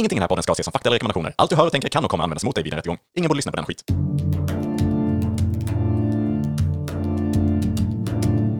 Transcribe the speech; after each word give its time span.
Ingenting 0.00 0.16
i 0.16 0.20
den 0.20 0.22
här 0.22 0.28
podden 0.28 0.42
ska 0.42 0.52
ses 0.52 0.64
som 0.64 0.72
fakta 0.72 0.88
eller 0.88 0.94
rekommendationer. 0.94 1.34
Allt 1.36 1.50
du 1.50 1.56
hör 1.56 1.66
och 1.66 1.72
tänker 1.72 1.88
kan 1.88 2.04
och 2.04 2.10
kommer 2.10 2.24
användas 2.24 2.44
mot 2.44 2.54
dig 2.54 2.64
vid 2.64 2.72
en 2.72 2.76
rättegång. 2.76 2.98
Ingen 3.16 3.28
borde 3.28 3.36
lyssna 3.38 3.52
på 3.52 3.56
den 3.56 3.64
skit. 3.66 3.84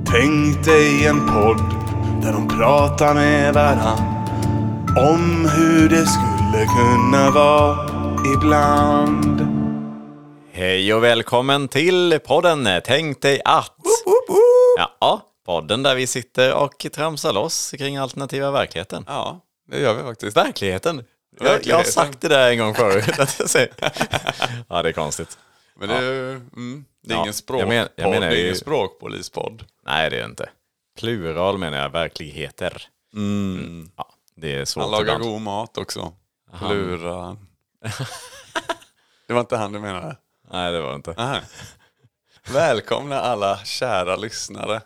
Tänk 0.06 0.64
dig 0.64 1.06
en 1.06 1.26
podd 1.26 1.58
där 2.22 2.32
de 2.32 2.48
pratar 2.48 3.14
med 3.14 3.54
varann 3.54 3.98
om 4.98 5.48
hur 5.56 5.88
det 5.88 6.06
skulle 6.06 6.66
kunna 6.66 7.30
vara 7.30 7.88
ibland. 8.36 9.40
Hej 10.52 10.94
och 10.94 11.04
välkommen 11.04 11.68
till 11.68 12.18
podden 12.26 12.68
Tänk 12.84 13.22
dig 13.22 13.40
att. 13.44 13.76
Ja, 15.00 15.22
podden 15.46 15.82
där 15.82 15.94
vi 15.94 16.06
sitter 16.06 16.54
och 16.54 16.86
tramsar 16.92 17.32
loss 17.32 17.74
kring 17.78 17.96
alternativa 17.96 18.50
verkligheten. 18.50 19.04
Ja, 19.06 19.40
det 19.70 19.80
gör 19.80 19.94
vi 19.94 20.02
faktiskt. 20.02 20.36
Verkligheten. 20.36 21.02
Jag, 21.40 21.66
jag 21.66 21.76
har 21.76 21.84
sagt 21.84 22.20
det 22.20 22.28
där 22.28 22.50
en 22.50 22.58
gång 22.58 22.74
förut. 22.74 23.04
ja, 24.68 24.82
det 24.82 24.88
är 24.88 24.92
konstigt. 24.92 25.38
Men 25.76 25.88
det 25.88 25.94
är, 25.94 26.30
mm, 26.34 26.84
det 27.02 27.12
är 27.12 27.16
Ja, 27.16 27.22
ingen 27.22 27.34
språkpodd. 27.34 27.62
jag 27.62 27.68
men- 27.68 27.88
jag 27.96 28.10
menar 28.10 28.26
det 28.28 28.32
är 28.34 28.36
ju- 28.38 28.44
ingen 28.44 28.56
språkpolispodd. 28.56 29.64
Nej, 29.86 30.10
det 30.10 30.16
är 30.16 30.20
det 30.20 30.26
inte. 30.26 30.50
Plural 30.98 31.58
menar 31.58 31.78
jag, 31.78 31.90
verkligheter. 31.90 32.82
Mm. 33.14 33.90
Ja, 33.96 34.14
det 34.36 34.54
är 34.54 34.64
svårt 34.64 34.82
Han 34.82 34.90
lagar 34.90 35.02
ibland. 35.14 35.22
god 35.22 35.40
mat 35.40 35.78
också. 35.78 36.12
Lura. 36.68 37.36
det 39.26 39.32
var 39.32 39.40
inte 39.40 39.56
han 39.56 39.72
du 39.72 39.78
menade? 39.78 40.16
Nej, 40.52 40.72
det 40.72 40.80
var 40.80 40.88
det 40.90 40.94
inte. 40.96 41.42
Välkomna 42.48 43.20
alla 43.20 43.58
kära 43.64 44.16
lyssnare. 44.16 44.80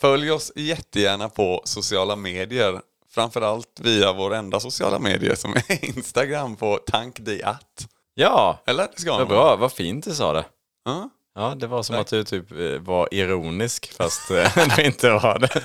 Följ 0.00 0.30
oss 0.30 0.52
jättegärna 0.56 1.28
på 1.28 1.62
sociala 1.64 2.16
medier. 2.16 2.80
Framförallt 3.10 3.80
via 3.80 4.12
vår 4.12 4.34
enda 4.34 4.60
sociala 4.60 4.98
medier 4.98 5.34
som 5.34 5.52
är 5.52 5.84
Instagram 5.96 6.56
på 6.56 6.76
tankdiat. 6.86 7.86
Ja, 8.14 8.62
Eller? 8.66 8.88
Ska 8.96 9.16
vad 9.18 9.28
bra. 9.28 9.56
Vad 9.56 9.72
fint 9.72 10.04
du 10.04 10.14
sa 10.14 10.32
det. 10.32 10.44
Ja. 10.84 11.10
Ja, 11.34 11.54
det 11.54 11.66
var 11.66 11.82
som 11.82 11.96
att 11.96 12.06
du 12.06 12.24
typ 12.24 12.52
eh, 12.52 12.58
var 12.80 13.08
ironisk 13.14 13.92
fast 13.92 14.30
eh, 14.30 14.52
du 14.76 14.82
inte 14.82 15.10
var 15.10 15.38
det. 15.38 15.62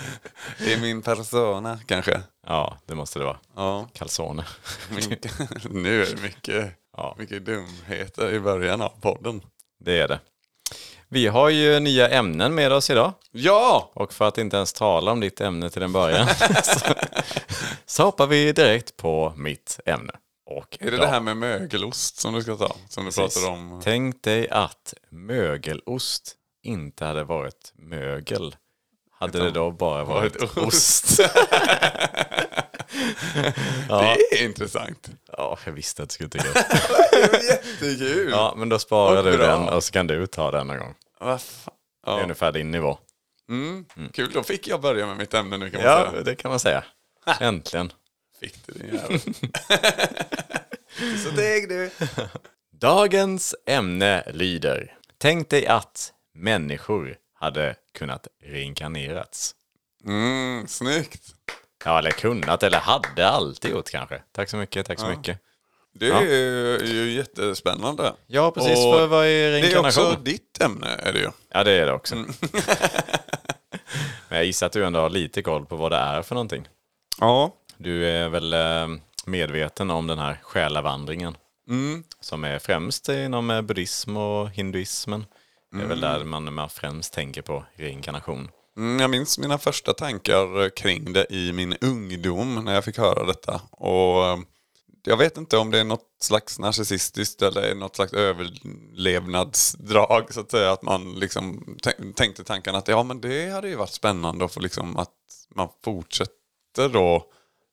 Det 0.60 0.74
är 0.74 0.80
min 0.80 1.02
persona 1.02 1.80
kanske. 1.86 2.22
Ja, 2.48 2.78
det 2.86 2.96
måste 2.96 3.20
det 3.20 3.26
vara. 3.26 3.38
Ja. 3.56 3.88
Calzone. 3.94 4.46
Min, 4.90 5.18
nu 5.84 6.02
är 6.02 6.06
det 6.16 6.22
mycket, 6.22 6.72
Ja. 6.98 7.16
mycket 7.20 7.46
dumheter 7.46 8.32
i 8.34 8.40
början 8.40 8.82
av 8.82 8.90
podden. 9.02 9.42
Det 9.80 10.00
är 10.00 10.08
det. 10.08 10.20
Vi 11.14 11.28
har 11.28 11.50
ju 11.50 11.80
nya 11.80 12.10
ämnen 12.10 12.56
med 12.56 12.72
oss 12.72 12.90
idag. 12.90 13.14
Ja! 13.32 13.92
Och 13.96 14.14
för 14.14 14.28
att 14.28 14.38
inte 14.38 14.58
ens 14.58 14.74
tala 14.74 15.12
om 15.12 15.20
ditt 15.20 15.42
ämne 15.42 15.70
till 15.70 15.84
en 15.84 15.92
början 15.94 16.28
så, 16.64 16.80
så 17.86 18.04
hoppar 18.04 18.28
vi 18.28 18.52
direkt 18.52 18.98
på 18.98 19.34
mitt 19.38 19.80
ämne. 19.86 20.14
Och 20.46 20.78
Är 20.80 20.92
det 20.92 20.98
det 20.98 21.08
här 21.08 21.20
med 21.20 21.38
mögelost 21.38 22.20
som 22.20 22.34
du 22.34 22.42
ska 22.42 22.56
ta? 22.56 22.76
Som 22.90 23.06
du 23.06 23.12
pratade 23.12 23.46
om? 23.48 23.82
Tänk 23.84 24.24
dig 24.24 24.50
att 24.50 24.94
mögelost 25.10 26.36
inte 26.64 27.06
hade 27.06 27.24
varit 27.24 27.74
mögel. 27.76 28.56
Hade 29.20 29.40
det 29.44 29.52
då 29.52 29.72
bara 29.72 30.04
varit 30.04 30.42
Varit 30.42 30.58
ost? 30.58 31.20
ost. 31.20 31.20
Det 33.88 34.40
är 34.40 34.44
intressant. 34.44 35.10
Ja, 35.38 35.58
jag 35.66 35.72
visste 35.74 36.04
att 36.04 36.10
du 36.10 36.14
skulle 36.14 36.30
tycka 36.30 36.46
det. 36.54 36.66
Jättekul. 37.50 38.30
Ja, 38.32 38.54
men 38.58 38.70
då 38.70 38.80
sparar 38.80 39.24
du 39.24 39.38
bra. 39.38 39.48
den 39.48 39.70
och 39.70 39.84
så 39.84 39.92
kan 39.92 40.08
du 40.08 40.28
ta 40.28 40.52
den 40.52 40.68
någon 40.68 40.78
gång. 40.78 40.96
Fan. 41.24 41.74
Det 42.06 42.12
är 42.12 42.18
Ja. 42.18 42.24
ungefär 42.24 42.52
din 42.52 42.72
nivå. 42.72 42.98
Mm. 43.50 43.86
Kul, 44.14 44.32
då 44.32 44.44
fick 44.44 44.68
jag 44.68 44.82
börja 44.82 45.06
med 45.08 45.18
mitt 45.18 45.34
ämne 45.34 45.58
nu 45.58 45.70
kan 45.70 45.82
man 45.82 45.92
Ja, 45.92 46.12
säga. 46.12 46.24
det 46.24 46.36
kan 46.36 46.52
man 46.52 46.60
säga. 46.60 46.84
Äntligen. 47.40 47.92
Fick 48.40 48.68
du 48.68 48.74
din 48.74 48.96
jävel. 48.96 49.20
Så 51.24 51.30
deg 51.36 51.70
du. 51.70 51.92
Dagens 52.80 53.56
ämne 53.68 54.24
lyder. 54.32 54.98
Tänk 55.18 55.50
dig 55.50 55.68
att 55.68 56.14
människor 56.34 57.16
hade 57.34 57.76
kunnat 57.94 58.28
reinkarnerats. 58.44 59.56
Mm, 60.06 60.68
snyggt. 60.68 61.36
Ja, 61.86 62.00
eller 62.00 62.12
kunnat, 62.12 62.64
eller 62.64 62.80
hade 62.80 63.30
alltid 63.30 63.72
gjort 63.72 63.90
kanske. 63.90 64.22
Tack 64.32 64.50
så 64.50 64.58
mycket, 64.58 64.86
tack 64.86 65.00
så 65.00 65.08
mycket. 65.08 65.40
Det 65.96 66.08
är 66.10 66.84
ju 66.86 67.12
jättespännande. 67.12 68.14
Ja, 68.28 68.52
precis. 68.52 68.86
Och 68.86 68.94
För 68.94 69.08
vad 69.08 69.26
är 69.26 69.30
Det 69.30 69.36
är 69.58 69.62
reinkarnation? 69.62 70.06
också 70.08 70.20
ditt 70.20 70.62
ämne 70.62 70.88
är 70.88 71.14
det 71.14 71.20
ju. 71.20 71.30
Ja, 71.54 71.64
det 71.64 71.72
är 71.72 71.86
det 71.86 71.94
också. 71.94 72.16
Men 74.30 74.38
jag 74.38 74.46
gissar 74.46 74.66
att 74.68 74.74
du 74.74 74.86
ändå 74.86 75.00
har 75.00 75.10
lite 75.10 75.42
koll 75.42 75.66
på 75.66 75.76
vad 75.76 75.92
det 75.92 75.98
är 75.98 76.22
för 76.22 76.36
någonting. 76.36 76.68
Ja. 77.20 77.52
Du 77.78 78.08
är 78.08 78.30
väl 78.30 78.54
eh, 78.54 78.88
medveten 79.26 79.90
om 79.92 80.08
den 80.08 80.20
här 80.20 80.40
själavandringen? 80.42 81.38
Mm. 81.70 82.04
Som 82.22 82.44
är 82.44 82.60
främst 82.60 83.10
inom 83.10 83.50
eh, 83.50 83.62
buddhism 83.62 84.18
och 84.18 84.50
hinduismen. 84.50 85.26
Det 85.72 85.82
är 85.84 85.88
väl 85.88 86.04
Mm. 86.04 86.20
där 86.20 86.26
man, 86.26 86.54
man 86.54 86.70
främst 86.70 87.14
tänker 87.14 87.42
på 87.42 87.64
reinkarnation. 87.76 88.50
Mm, 88.78 89.00
jag 89.00 89.10
minns 89.10 89.40
mina 89.40 89.58
första 89.58 89.94
tankar 89.94 90.70
kring 90.70 91.14
det 91.14 91.26
i 91.30 91.54
min 91.54 91.78
ungdom 91.82 92.66
när 92.66 92.74
jag 92.74 92.84
fick 92.86 92.98
höra 92.98 93.26
detta. 93.26 93.62
Och 93.72 94.26
eh, 94.26 94.38
jag 95.06 95.18
vet 95.18 95.38
inte 95.38 95.58
om 95.58 95.72
det 95.72 95.80
är 95.80 95.84
något 95.84 96.06
slags 96.22 96.60
narcissistiskt 96.60 97.42
eller 97.42 97.76
något 97.76 97.96
slags 97.96 98.14
överlevnadsdrag 98.14 100.34
så 100.34 100.40
att 100.40 100.52
säga. 100.52 100.72
Att 100.72 100.82
man 100.82 101.14
liksom 101.16 101.76
tänk- 101.82 102.16
tänkte 102.16 102.44
tanken 102.44 102.76
att 102.76 102.88
ja 102.88 103.04
men 103.04 103.22
det 103.22 103.50
hade 103.50 103.70
ju 103.70 103.76
varit 103.76 103.94
spännande 103.94 104.46
att 104.46 104.54
få 104.54 104.60
liksom 104.60 104.98
att 104.98 105.10
man 105.56 105.68
fortsätter 105.84 106.90
då 106.94 107.24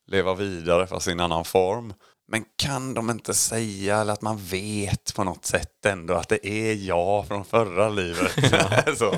leva 0.06 0.34
vidare 0.34 0.86
fast 0.86 1.08
i 1.08 1.12
en 1.12 1.20
annan 1.20 1.44
form. 1.44 1.94
Men 2.28 2.44
kan 2.56 2.94
de 2.94 3.10
inte 3.10 3.34
säga 3.34 3.98
eller 4.00 4.12
att 4.12 4.22
man 4.22 4.38
vet 4.38 5.14
på 5.14 5.24
något 5.24 5.44
sätt 5.46 5.86
ändå 5.86 6.14
att 6.14 6.28
det 6.28 6.46
är 6.46 6.74
jag 6.74 7.28
från 7.28 7.44
förra 7.44 7.88
livet? 7.88 8.32
så. 8.98 9.14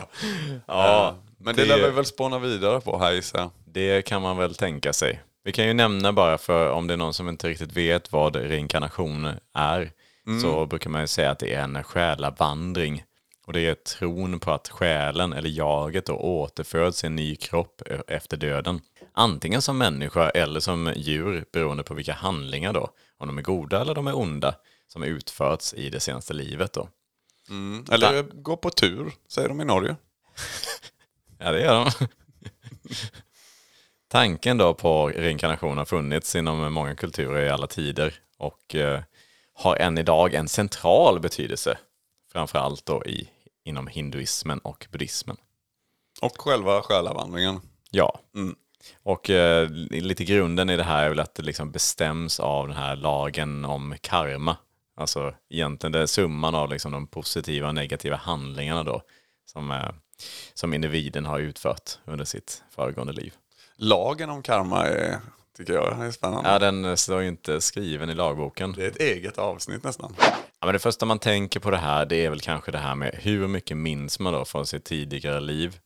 Ja, 0.67 1.17
men 1.39 1.57
det, 1.57 1.63
det- 1.65 1.69
lär 1.69 1.85
vi 1.85 1.91
väl 1.91 2.05
spåna 2.07 2.39
vidare 2.39 2.81
på 2.81 2.99
här 2.99 3.13
gissar 3.13 3.39
jag. 3.39 3.51
Det 3.67 4.03
kan 4.03 4.23
man 4.23 4.37
väl 4.37 4.55
tänka 4.55 4.93
sig. 4.93 5.23
Vi 5.45 5.53
kan 5.53 5.67
ju 5.67 5.73
nämna 5.75 6.13
bara 6.13 6.39
för 6.39 6.71
om 6.71 6.87
det 6.87 6.95
är 6.95 6.99
någon 6.99 7.15
som 7.15 7.29
inte 7.29 7.49
riktigt 7.49 7.73
vet 7.73 8.13
vad 8.13 8.37
reinkarnation 8.37 9.29
är. 9.55 9.91
Så 10.43 10.67
brukar 10.67 10.91
man 10.91 11.01
ju 11.01 11.07
säga 11.07 11.31
att 11.31 11.39
det 11.39 11.55
är 11.55 11.63
en 11.63 11.83
själavandring. 11.85 13.05
Och 13.47 13.53
det 13.53 13.61
är 13.61 13.75
tron 13.75 14.41
på 14.41 14.53
att 14.53 14.69
själen 14.69 15.33
eller 15.33 15.49
jaget 15.51 16.07
då 16.07 16.15
återföds 16.17 17.05
i 17.05 17.07
en 17.07 17.17
ny 17.17 17.37
kropp 17.37 17.83
e- 17.87 18.03
efter 18.07 18.37
döden. 18.37 18.81
Antingen 19.13 19.63
som 19.63 19.79
människa 19.79 20.31
eller 20.31 20.61
som 20.61 20.93
djur 20.97 21.45
beroende 21.53 21.83
på 21.83 21.95
vilka 21.95 22.13
handlingar 22.13 22.73
då. 22.73 22.91
Om 23.19 23.27
de 23.29 23.39
är 23.39 23.43
goda 23.43 23.81
eller 23.81 23.95
de 23.95 24.07
är 24.07 24.17
onda. 24.19 24.55
Som 24.89 25.03
utförts 25.03 25.75
i 25.75 25.91
det 25.91 26.01
senaste 26.01 26.33
livet 26.35 26.73
då. 26.73 26.89
Eller 27.91 28.23
gå 28.23 28.57
på 28.57 28.71
tur, 28.71 29.13
säger 29.29 29.49
de 29.49 29.61
i 29.61 29.65
Norge. 29.65 29.97
Ja, 31.39 31.53
det 31.53 31.61
gör 31.61 31.75
de. 31.85 32.07
Tanken 34.13 34.59
då 34.59 34.75
på 34.75 35.09
reinkarnation 35.09 35.79
har 35.79 35.85
funnits 35.85 36.37
inom 36.37 36.73
många 36.73 36.95
kulturer 36.95 37.45
i 37.45 37.51
alla 37.51 37.67
tider 37.67 38.15
och 38.39 38.75
eh, 38.75 39.01
har 39.55 39.77
än 39.77 39.99
idag 39.99 40.35
en 40.35 40.49
central 40.49 41.21
betydelse. 41.21 41.79
Framförallt 42.33 42.87
då 42.87 43.05
i, 43.05 43.29
inom 43.65 43.87
hinduismen 43.87 44.59
och 44.59 44.87
buddhismen. 44.91 45.37
Och 46.21 46.41
själva 46.41 46.83
själavandringen. 46.83 47.61
Ja. 47.91 48.21
Och 49.03 49.31
eh, 49.31 49.69
lite 49.91 50.25
grunden 50.25 50.71
i 50.71 50.77
det 50.77 50.85
här 50.85 51.05
är 51.05 51.09
väl 51.09 51.21
att 51.21 51.35
det 51.35 51.43
liksom 51.43 51.71
bestäms 51.71 52.41
av 52.41 52.69
den 52.69 52.77
här 52.77 52.97
lagen 52.97 53.65
om 53.65 53.95
karma. 54.01 54.57
Alltså 54.97 55.35
egentligen 55.51 55.93
det 55.93 55.99
är 55.99 56.07
summan 56.07 56.55
av 56.55 56.71
liksom 56.71 56.93
de 56.93 57.07
positiva 57.07 57.69
och 57.69 57.75
negativa 57.75 58.17
handlingarna 58.17 58.83
då. 58.83 59.03
Som, 59.47 59.71
eh, 59.71 59.91
som 60.55 60.75
individen 60.75 61.27
har 61.27 61.39
utfört 61.39 61.99
under 62.05 62.25
sitt 62.25 62.63
föregående 62.71 63.13
liv. 63.13 63.35
Lagen 63.85 64.31
om 64.31 64.43
karma 64.43 64.87
är, 64.87 65.19
tycker 65.57 65.73
jag 65.73 66.07
är 66.07 66.11
spännande. 66.11 66.51
Ja, 66.51 66.59
den 66.59 66.97
står 66.97 67.23
ju 67.23 67.29
inte 67.29 67.61
skriven 67.61 68.11
i 68.11 68.15
lagboken. 68.15 68.73
Det 68.73 68.85
är 68.85 68.89
ett 68.89 69.01
eget 69.01 69.39
avsnitt 69.39 69.85
nästan. 69.85 70.15
Ja, 70.19 70.67
men 70.67 70.73
det 70.73 70.79
första 70.79 71.07
man 71.07 71.19
tänker 71.19 71.61
på 71.61 71.71
det 71.71 71.77
här, 71.77 72.07
det 72.07 72.17
är 72.17 72.31
väl 72.31 72.41
kanske 72.41 72.71
det 72.71 72.79
här 72.79 72.95
med 72.95 73.15
hur 73.23 73.49
mycket 73.49 73.77
minns 73.77 74.19
man 74.19 74.33
då 74.33 74.45
från 74.45 74.67
sitt 74.67 74.85
tidigare 74.85 75.41
liv? 75.41 75.79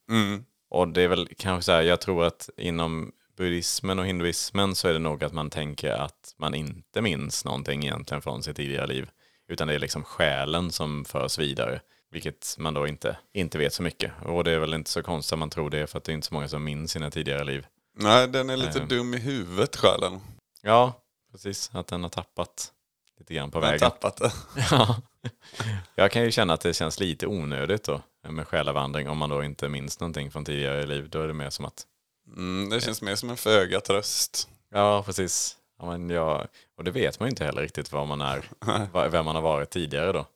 Och 0.70 0.88
det 0.88 1.02
är 1.02 1.08
väl 1.08 1.28
kanske 1.38 1.62
så 1.64 1.72
här, 1.72 1.82
jag 1.82 2.00
tror 2.00 2.24
att 2.24 2.50
inom 2.56 3.12
buddhismen 3.36 3.98
och 3.98 4.06
hinduismen 4.06 4.74
så 4.74 4.88
är 4.88 4.92
det 4.92 4.98
nog 4.98 5.24
att 5.24 5.32
man 5.32 5.50
tänker 5.50 5.92
att 5.92 6.34
man 6.38 6.54
inte 6.54 7.00
minns 7.00 7.44
någonting 7.44 7.84
egentligen 7.84 8.22
från 8.22 8.42
sitt 8.42 8.56
tidigare 8.56 8.86
liv. 8.86 9.10
Utan 9.48 9.68
det 9.68 9.74
är 9.74 9.78
liksom 9.78 10.04
själen 10.04 10.72
som 10.72 11.04
förs 11.04 11.38
vidare. 11.38 11.80
Vilket 12.10 12.56
man 12.58 12.74
då 12.74 12.86
inte, 12.86 13.16
inte 13.32 13.58
vet 13.58 13.72
så 13.72 13.82
mycket. 13.82 14.12
Och 14.24 14.44
det 14.44 14.50
är 14.50 14.58
väl 14.58 14.74
inte 14.74 14.90
så 14.90 15.02
konstigt 15.02 15.32
att 15.32 15.38
man 15.38 15.50
tror 15.50 15.70
det 15.70 15.86
för 15.86 15.98
att 15.98 16.04
det 16.04 16.12
är 16.12 16.14
inte 16.14 16.26
så 16.26 16.34
många 16.34 16.48
som 16.48 16.64
minns 16.64 16.90
sina 16.90 17.10
tidigare 17.10 17.44
liv. 17.44 17.66
Nej, 17.98 18.28
den 18.28 18.50
är 18.50 18.56
lite 18.56 18.78
Nej. 18.78 18.88
dum 18.88 19.14
i 19.14 19.18
huvudet, 19.18 19.76
själen. 19.76 20.20
Ja, 20.62 20.92
precis. 21.32 21.70
Att 21.72 21.86
den 21.86 22.02
har 22.02 22.10
tappat 22.10 22.72
lite 23.18 23.34
grann 23.34 23.50
på 23.50 23.60
Den 23.60 23.66
vägen. 23.70 23.80
tappat 23.80 24.16
det. 24.16 24.32
Ja. 24.70 24.96
Jag 25.94 26.10
kan 26.10 26.22
ju 26.22 26.30
känna 26.30 26.52
att 26.54 26.60
det 26.60 26.74
känns 26.74 27.00
lite 27.00 27.26
onödigt 27.26 27.84
då 27.84 28.00
med 28.28 28.48
själavandring 28.48 29.08
om 29.08 29.18
man 29.18 29.30
då 29.30 29.44
inte 29.44 29.68
minns 29.68 30.00
någonting 30.00 30.30
från 30.30 30.44
tidigare 30.44 30.86
liv. 30.86 31.08
Då 31.10 31.20
är 31.22 31.26
det 31.28 31.34
mer 31.34 31.50
som 31.50 31.64
att, 31.64 31.86
Mm, 32.36 32.70
det 32.70 32.80
känns 32.80 33.02
mer 33.02 33.14
som 33.16 33.30
en 33.30 33.36
föga 33.36 33.80
tröst. 33.80 34.48
ja 34.70 35.02
precis, 35.06 35.56
Ja, 35.78 35.86
men 35.86 36.10
jag, 36.10 36.46
och 36.78 36.84
det 36.84 36.90
vet 36.90 37.20
man 37.20 37.26
ju 37.26 37.30
inte 37.30 37.44
heller 37.44 37.62
riktigt 37.62 37.92
vad 37.92 38.06
man 38.06 38.20
är, 38.20 38.48
vem 39.10 39.24
man 39.24 39.34
har 39.34 39.42
varit 39.42 39.70
tidigare 39.70 40.12
då. 40.12 40.26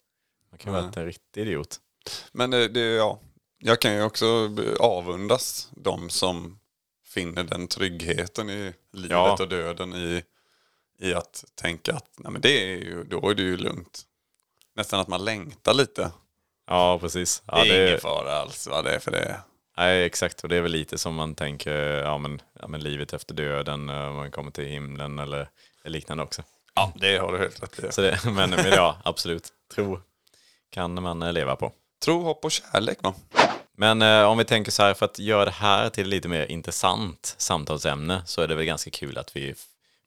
Man 0.50 0.58
kan 0.58 0.72
varit 0.72 0.96
en 0.96 1.04
riktig 1.06 1.40
idiot. 1.42 1.80
Men 2.32 2.50
det, 2.50 2.68
det, 2.68 2.80
ja, 2.80 3.18
jag 3.58 3.80
kan 3.80 3.94
ju 3.94 4.02
också 4.02 4.26
avundas 4.80 5.68
de 5.76 6.10
som 6.10 6.59
finner 7.10 7.44
den 7.44 7.68
tryggheten 7.68 8.50
i 8.50 8.72
livet 8.92 9.10
Ja. 9.10 9.36
och 9.40 9.48
döden 9.48 9.94
i, 9.94 10.22
i 10.98 11.14
att 11.14 11.44
tänka 11.54 11.94
att 11.94 12.10
nej, 12.16 12.32
men 12.32 12.40
det 12.40 12.72
är 12.72 12.76
ju, 12.76 13.04
då 13.04 13.30
är 13.30 13.34
det 13.34 13.42
ju 13.42 13.56
lugnt. 13.56 14.02
Nästan 14.76 15.00
att 15.00 15.08
man 15.08 15.24
längtar 15.24 15.74
lite. 15.74 16.10
Ja, 16.66 16.98
precis. 16.98 17.42
Ja, 17.46 17.64
det 17.64 17.70
är 17.70 17.80
det, 17.80 17.88
ingen 17.88 18.00
fara 18.00 18.32
alls 18.32 18.66
vad 18.66 18.84
det 18.84 18.94
är 18.94 18.98
för 18.98 19.10
det. 19.10 19.40
nej, 19.76 20.04
exakt, 20.04 20.42
och 20.42 20.48
det 20.48 20.56
är 20.56 20.60
väl 20.60 20.72
lite 20.72 20.98
som 20.98 21.14
man 21.14 21.34
tänker, 21.34 21.74
ja 22.02 22.18
men, 22.18 22.42
ja, 22.60 22.68
men 22.68 22.80
livet 22.80 23.12
efter 23.12 23.34
döden, 23.34 23.88
eh, 23.88 24.08
om 24.08 24.16
man 24.16 24.30
kommer 24.30 24.50
till 24.50 24.64
himlen 24.66 25.18
eller 25.18 25.48
liknande 25.84 26.24
också. 26.24 26.42
Ja, 26.74 26.92
det 26.96 27.16
har 27.16 27.32
du 27.32 27.38
helt 27.38 27.62
rätt 27.62 27.84
i. 27.84 27.92
Så 27.92 28.00
det, 28.00 28.20
men, 28.24 28.50
men 28.50 28.66
ja, 28.72 28.96
absolut. 29.04 29.48
Tro 29.74 30.00
kan 30.70 31.02
man 31.02 31.20
leva 31.34 31.56
på. 31.56 31.72
Tro, 32.04 32.22
hopp 32.22 32.44
och 32.44 32.50
kärlek 32.52 32.98
va? 33.02 33.14
Men 33.80 34.02
eh, 34.02 34.22
om 34.22 34.38
vi 34.38 34.44
tänker 34.44 34.70
så 34.70 34.82
här, 34.82 34.94
för 34.94 35.06
att 35.06 35.18
göra 35.18 35.44
det 35.44 35.50
här 35.50 35.90
till 35.90 36.04
ett 36.04 36.08
lite 36.08 36.28
mer 36.28 36.46
intressant 36.46 37.34
samtalsämne 37.38 38.22
så 38.26 38.42
är 38.42 38.48
det 38.48 38.54
väl 38.54 38.64
ganska 38.64 38.90
kul 38.90 39.18
att 39.18 39.36
vi 39.36 39.54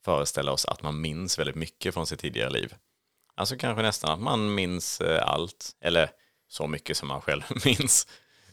föreställer 0.04 0.52
oss 0.52 0.64
att 0.64 0.82
man 0.82 1.00
minns 1.00 1.38
väldigt 1.38 1.56
mycket 1.56 1.94
från 1.94 2.06
sitt 2.06 2.20
tidigare 2.20 2.50
liv. 2.50 2.74
Alltså 3.36 3.56
kanske 3.56 3.82
nästan 3.82 4.10
att 4.10 4.20
man 4.20 4.54
minns 4.54 5.00
eh, 5.00 5.28
allt, 5.28 5.70
eller 5.80 6.10
så 6.48 6.66
mycket 6.66 6.96
som 6.96 7.08
man 7.08 7.20
själv 7.20 7.42
minns. 7.64 8.06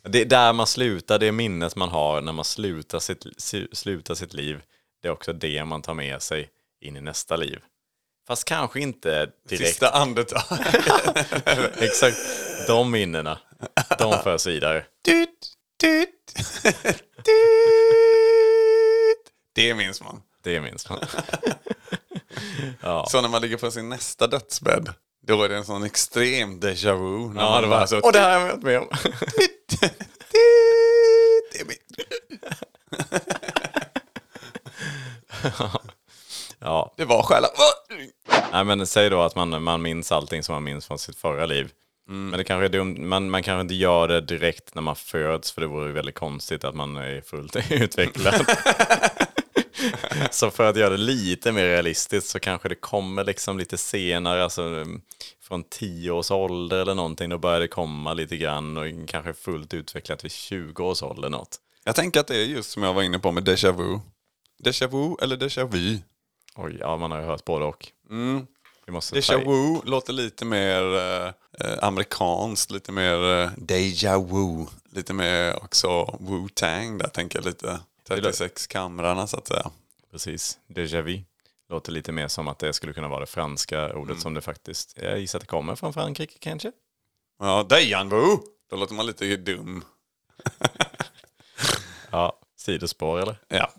Det 0.04 0.22
är 0.22 0.26
där 0.26 0.54
man 0.54 0.68
slutar, 0.68 1.20
det 1.20 1.32
minnet 1.32 1.76
man 1.76 1.90
har 1.90 2.22
när 2.22 2.34
man 2.34 2.46
slutar 2.46 3.00
sitt, 3.00 3.26
slutar 3.72 4.16
sitt 4.16 4.34
liv. 4.34 4.62
Det 5.02 5.08
är 5.08 5.12
också 5.12 5.34
det 5.34 5.66
man 5.66 5.82
tar 5.82 5.94
med 5.94 6.22
sig 6.22 6.50
in 6.80 6.98
i 6.98 7.02
nästa 7.02 7.36
liv. 7.36 7.60
Fast 8.28 8.46
kanske 8.46 8.80
inte 8.80 9.32
direkt. 9.50 9.68
Sista 9.68 9.90
andetag. 9.90 10.44
Exakt, 11.78 12.18
de 12.68 12.92
minnena, 12.92 13.40
de 13.98 14.24
förs 14.24 14.48
vidare. 14.48 14.86
Tut, 15.06 15.30
tut, 15.82 16.10
tut. 17.16 17.36
Det 19.56 19.74
minns 19.74 20.02
man. 20.02 20.22
Det 20.44 20.62
minns 20.62 20.90
man. 20.90 21.00
ja. 22.82 23.06
Så 23.10 23.22
när 23.22 23.30
man 23.30 23.42
ligger 23.42 23.58
på 23.58 23.72
sin 23.72 23.90
nästa 23.90 24.28
dödsbädd, 24.28 24.94
då 25.28 25.44
är 25.44 25.50
det 25.50 25.58
en 25.58 25.66
sån 25.66 25.84
extrem 25.84 26.60
déjà 26.60 26.94
vu. 26.94 27.34
när 27.34 27.42
ja, 27.42 27.50
man 27.50 27.62
det 27.62 27.68
var 27.70 27.86
så, 27.86 28.00
Och 28.00 28.14
det 28.14 28.20
här 28.20 28.40
har 28.40 28.48
jag 28.48 28.54
varit 28.54 28.64
med 28.64 28.80
om. 28.80 28.88
Det 31.52 31.60
är 31.60 31.66
mitt. 31.66 31.82
ja. 36.60 36.94
Det 36.98 37.06
var 37.06 37.24
själva... 37.24 37.48
Nej, 38.52 38.64
men 38.66 38.88
säg 38.88 39.10
då 39.10 39.22
att 39.22 39.36
man, 39.36 39.64
man 39.64 39.82
minns 39.82 40.12
allting 40.12 40.44
som 40.44 40.54
man 40.54 40.64
minns 40.64 40.86
från 40.88 41.00
sitt 41.00 41.16
förra 41.16 41.46
liv. 41.46 41.72
Men 42.12 42.32
det 42.32 42.44
kanske 42.44 42.66
är 42.66 42.70
dumt, 42.70 42.96
man, 43.00 43.30
man 43.30 43.44
kanske 43.44 43.62
inte 43.62 43.74
gör 43.74 44.08
det 44.08 44.22
direkt 44.22 44.76
när 44.76 44.82
man 44.82 44.96
föds 44.96 45.52
för 45.52 45.62
det 45.62 45.68
vore 45.68 45.88
ju 45.88 45.94
väldigt 45.94 46.16
konstigt 46.16 46.64
att 46.64 46.76
man 46.76 46.98
är 46.98 47.22
fullt 47.22 47.56
utvecklad. 47.72 48.46
så 50.32 50.52
för 50.52 50.70
att 50.70 50.78
göra 50.78 50.90
det 50.90 50.98
lite 50.98 51.52
mer 51.52 51.64
realistiskt 51.64 52.30
så 52.30 52.40
kanske 52.40 52.70
det 52.70 52.76
kommer 52.76 53.24
liksom 53.24 53.58
lite 53.58 53.78
senare, 53.78 54.44
alltså 54.44 54.62
mm, 54.62 55.02
från 55.42 55.64
10 55.64 56.12
års 56.12 56.32
ålder 56.32 56.82
eller 56.82 56.96
någonting, 56.96 57.30
då 57.30 57.38
börjar 57.38 57.60
det 57.60 57.68
komma 57.68 58.14
lite 58.14 58.38
grann 58.38 58.78
och 58.78 58.86
kanske 59.08 59.34
fullt 59.34 59.74
utvecklat 59.74 60.26
vid 60.26 60.32
20 60.32 60.84
års 60.84 61.04
ålder 61.04 61.30
något. 61.30 61.58
Jag 61.84 61.96
tänker 61.96 62.20
att 62.20 62.28
det 62.28 62.36
är 62.36 62.46
just 62.46 62.72
som 62.72 62.84
jag 62.84 62.94
var 62.94 63.04
inne 63.04 63.20
på 63.20 63.32
med 63.32 63.44
déjà 63.44 63.72
vu. 63.72 64.00
Déjà 64.64 64.88
vu 64.88 65.16
eller 65.22 65.38
déjà 65.38 65.72
vu? 65.72 65.98
Oj, 66.56 66.78
ja 66.80 66.98
man 66.98 67.12
har 67.12 67.20
ju 67.20 67.26
hört 67.26 67.46
både 67.46 67.66
och. 67.66 67.88
Mm. 68.10 68.48
Ta 69.28 69.42
i- 69.42 69.46
vu 69.46 69.82
låter 69.86 70.14
lite 70.14 70.46
mer 70.46 70.96
eh, 70.96 71.32
eh, 71.60 71.78
amerikanskt, 71.84 72.72
lite 72.72 72.92
mer 72.92 73.24
eh, 73.44 73.50
déjà 73.58 74.18
vu. 74.32 74.66
Lite 74.90 75.14
mer 75.14 75.64
också 75.64 75.88
Wu-Tang 76.20 76.98
där 76.98 77.08
tänker 77.08 77.40
jag 77.40 77.46
lite. 77.46 77.80
36 78.08 78.68
kamrarna 78.68 79.28
så 79.28 79.38
att 79.38 79.48
säga. 79.48 79.72
Precis, 80.12 80.60
déjà 80.68 81.02
vu. 81.02 81.22
Låter 81.70 81.92
lite 81.92 82.12
mer 82.12 82.28
som 82.28 82.48
att 82.48 82.60
det 82.60 82.74
skulle 82.74 82.94
kunna 82.94 83.08
vara 83.08 83.20
det 83.20 83.26
franska 83.26 83.94
ordet 83.94 84.22
som 84.22 84.34
det 84.34 84.42
faktiskt, 84.42 84.98
jag 85.02 85.20
gissar 85.20 85.40
att 85.40 85.42
det 85.44 85.48
kommer 85.48 85.76
från 85.76 85.94
Frankrike 85.94 86.38
kanske? 86.40 86.72
Ja, 87.40 87.64
Dejan 87.70 88.10
vu! 88.10 88.38
Då 88.70 88.76
låter 88.76 88.94
man 88.96 89.06
lite 89.06 89.38
dum. 89.38 89.84
Ja, 92.12 92.40
sidospår 92.58 93.20
eller? 93.22 93.36
Ja. 93.48 93.72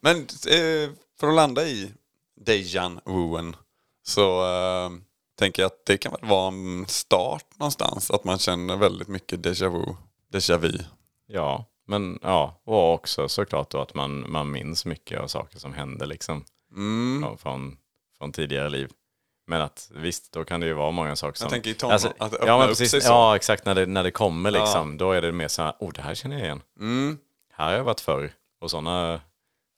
Men 0.00 0.16
eh, 0.20 0.90
för 1.20 1.28
att 1.28 1.34
landa 1.34 1.64
i 1.66 1.92
Dejan 2.40 3.00
Wuen 3.04 3.56
så 4.08 4.42
eh, 4.44 4.90
tänker 5.38 5.62
jag 5.62 5.66
att 5.66 5.86
det 5.86 5.98
kan 5.98 6.12
väl 6.12 6.30
vara 6.30 6.48
en 6.48 6.86
start 6.86 7.44
någonstans. 7.56 8.10
Att 8.10 8.24
man 8.24 8.38
känner 8.38 8.76
väldigt 8.76 9.08
mycket 9.08 9.40
déjà 9.40 9.68
vu. 9.68 9.94
Déjà 10.32 10.58
vu. 10.58 10.78
Ja, 11.26 11.64
men 11.86 12.18
ja, 12.22 12.60
och 12.64 12.94
också 12.94 13.28
såklart 13.28 13.70
då 13.70 13.80
att 13.80 13.94
man, 13.94 14.30
man 14.30 14.50
minns 14.50 14.84
mycket 14.84 15.20
av 15.20 15.26
saker 15.26 15.58
som 15.58 15.72
hände 15.72 16.06
liksom 16.06 16.44
Mm. 16.76 17.22
ja, 17.22 17.36
från, 17.36 17.76
från 18.18 18.32
tidigare 18.32 18.70
liv. 18.70 18.90
Men 19.46 19.60
att 19.60 19.90
visst, 19.94 20.32
då 20.32 20.44
kan 20.44 20.60
det 20.60 20.66
ju 20.66 20.72
vara 20.72 20.90
många 20.90 21.16
saker 21.16 21.38
som... 21.38 21.50
tänker 21.50 21.70
i 21.70 21.74
tonår, 21.74 21.94
att 21.94 22.02
det 22.02 22.08
öppnar 22.20 22.46
ja, 22.46 22.62
upp 22.62 22.68
precis, 22.68 22.90
sig 22.90 23.00
så. 23.00 23.08
ja, 23.08 23.36
exakt. 23.36 23.64
När 23.64 23.74
det, 23.74 23.86
när 23.86 24.04
det 24.04 24.10
kommer 24.10 24.50
liksom, 24.50 24.96
då 24.98 25.12
är 25.12 25.22
det 25.22 25.32
mer 25.32 25.48
så 25.48 25.62
här, 25.62 25.74
oh, 25.80 25.92
det 25.92 26.02
här 26.02 26.14
känner 26.14 26.36
jag 26.36 26.44
igen. 26.44 26.62
Mm. 26.80 27.18
Här 27.52 27.66
har 27.66 27.72
jag 27.72 27.84
varit 27.84 28.00
förr. 28.00 28.32
Och 28.60 28.70
sådana 28.70 29.20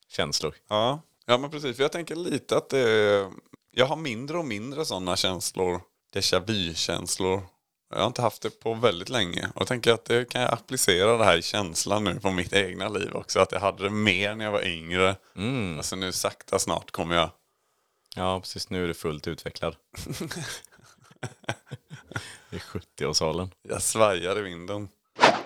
känslor. 0.08 0.54
Ja. 0.68 1.02
ja, 1.26 1.38
men 1.38 1.50
precis. 1.50 1.76
För 1.76 1.82
jag 1.82 1.92
tänker 1.92 2.16
lite 2.16 2.56
att 2.56 2.68
det 2.68 3.30
jag 3.70 3.86
har 3.86 3.96
mindre 3.96 4.38
och 4.38 4.44
mindre 4.44 4.84
sådana 4.84 5.16
känslor. 5.16 5.80
Déjà 6.14 6.46
vu-känslor. 6.46 7.42
Jag 7.90 8.00
har 8.00 8.06
inte 8.06 8.22
haft 8.22 8.42
det 8.42 8.60
på 8.60 8.74
väldigt 8.74 9.08
länge. 9.08 9.50
Och 9.54 9.60
jag 9.60 9.68
tänker 9.68 9.92
att 9.92 10.04
det 10.04 10.30
kan 10.30 10.42
jag 10.42 10.52
applicera 10.52 11.16
det 11.16 11.24
här 11.24 11.36
i 11.36 11.42
känslan 11.42 12.04
nu 12.04 12.20
på 12.20 12.30
mitt 12.30 12.52
egna 12.52 12.88
liv 12.88 13.10
också. 13.14 13.40
Att 13.40 13.52
jag 13.52 13.60
hade 13.60 13.82
det 13.82 13.90
mer 13.90 14.34
när 14.34 14.44
jag 14.44 14.52
var 14.52 14.66
yngre. 14.66 15.16
Mm. 15.36 15.76
Alltså 15.76 15.96
nu 15.96 16.12
sakta 16.12 16.58
snart 16.58 16.90
kommer 16.90 17.14
jag 17.16 17.30
Ja, 18.16 18.40
precis. 18.40 18.70
Nu 18.70 18.84
är 18.84 18.88
det 18.88 18.94
fullt 18.94 19.28
utvecklad. 19.28 19.76
I 22.50 22.56
70-årsåldern. 22.56 23.50
Jag 23.62 23.82
svajar 23.82 24.38
i 24.38 24.42
vinden. 24.42 24.88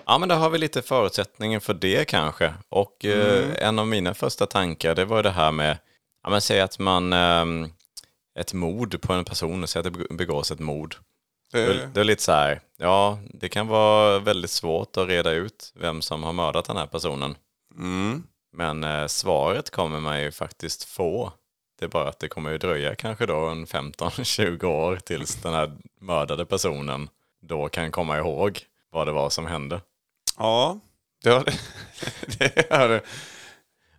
Ja, 0.05 0.17
men 0.17 0.29
då 0.29 0.35
har 0.35 0.49
vi 0.49 0.57
lite 0.57 0.81
förutsättningar 0.81 1.59
för 1.59 1.73
det 1.73 2.05
kanske. 2.05 2.53
Och 2.69 3.05
eh, 3.05 3.67
en 3.67 3.79
av 3.79 3.87
mina 3.87 4.13
första 4.13 4.45
tankar, 4.45 4.95
det 4.95 5.05
var 5.05 5.23
det 5.23 5.31
här 5.31 5.51
med, 5.51 5.77
ja 6.23 6.29
men 6.29 6.41
säg 6.41 6.61
att 6.61 6.79
man, 6.79 7.13
ehm, 7.13 7.69
ett 8.39 8.53
mord 8.53 9.01
på 9.01 9.13
en 9.13 9.25
person, 9.25 9.67
säg 9.67 9.79
att 9.79 9.93
det 9.93 10.13
begås 10.15 10.51
ett 10.51 10.59
mord. 10.59 10.95
Det, 11.51 11.89
Det, 11.93 11.99
är 11.99 12.03
lite 12.03 12.23
så 12.23 12.31
här, 12.31 12.61
ja, 12.77 13.19
det 13.33 13.49
kan 13.49 13.67
vara 13.67 14.19
väldigt 14.19 14.51
svårt 14.51 14.97
att 14.97 15.07
reda 15.07 15.31
ut 15.31 15.73
vem 15.75 16.01
som 16.01 16.23
har 16.23 16.33
mördat 16.33 16.65
den 16.65 16.77
här 16.77 16.87
personen. 16.87 17.35
mm, 17.77 18.23
Men 18.53 18.83
eh, 18.83 19.07
svaret 19.07 19.69
kommer 19.69 19.99
man 19.99 20.21
ju 20.21 20.31
faktiskt 20.31 20.83
få. 20.83 21.33
Det 21.79 21.85
är 21.85 21.89
bara 21.89 22.09
att 22.09 22.19
det 22.19 22.27
kommer 22.27 22.51
ju 22.51 22.57
dröja 22.57 22.95
kanske 22.95 23.25
då 23.25 23.45
en 23.45 23.65
15-20 23.65 24.63
år 24.65 24.95
tills 24.95 25.35
den 25.35 25.53
här 25.53 25.71
mördade 26.01 26.45
personen 26.45 27.09
då 27.41 27.69
kan 27.69 27.91
komma 27.91 28.17
ihåg 28.17 28.59
vad 28.91 29.07
det 29.07 29.11
var 29.11 29.29
som 29.29 29.45
hände. 29.45 29.81
ja, 30.37 30.79
det 31.23 31.29
har 31.29 31.43
det. 31.43 31.59
det, 32.37 32.71
har 32.71 32.89
det. 32.89 33.01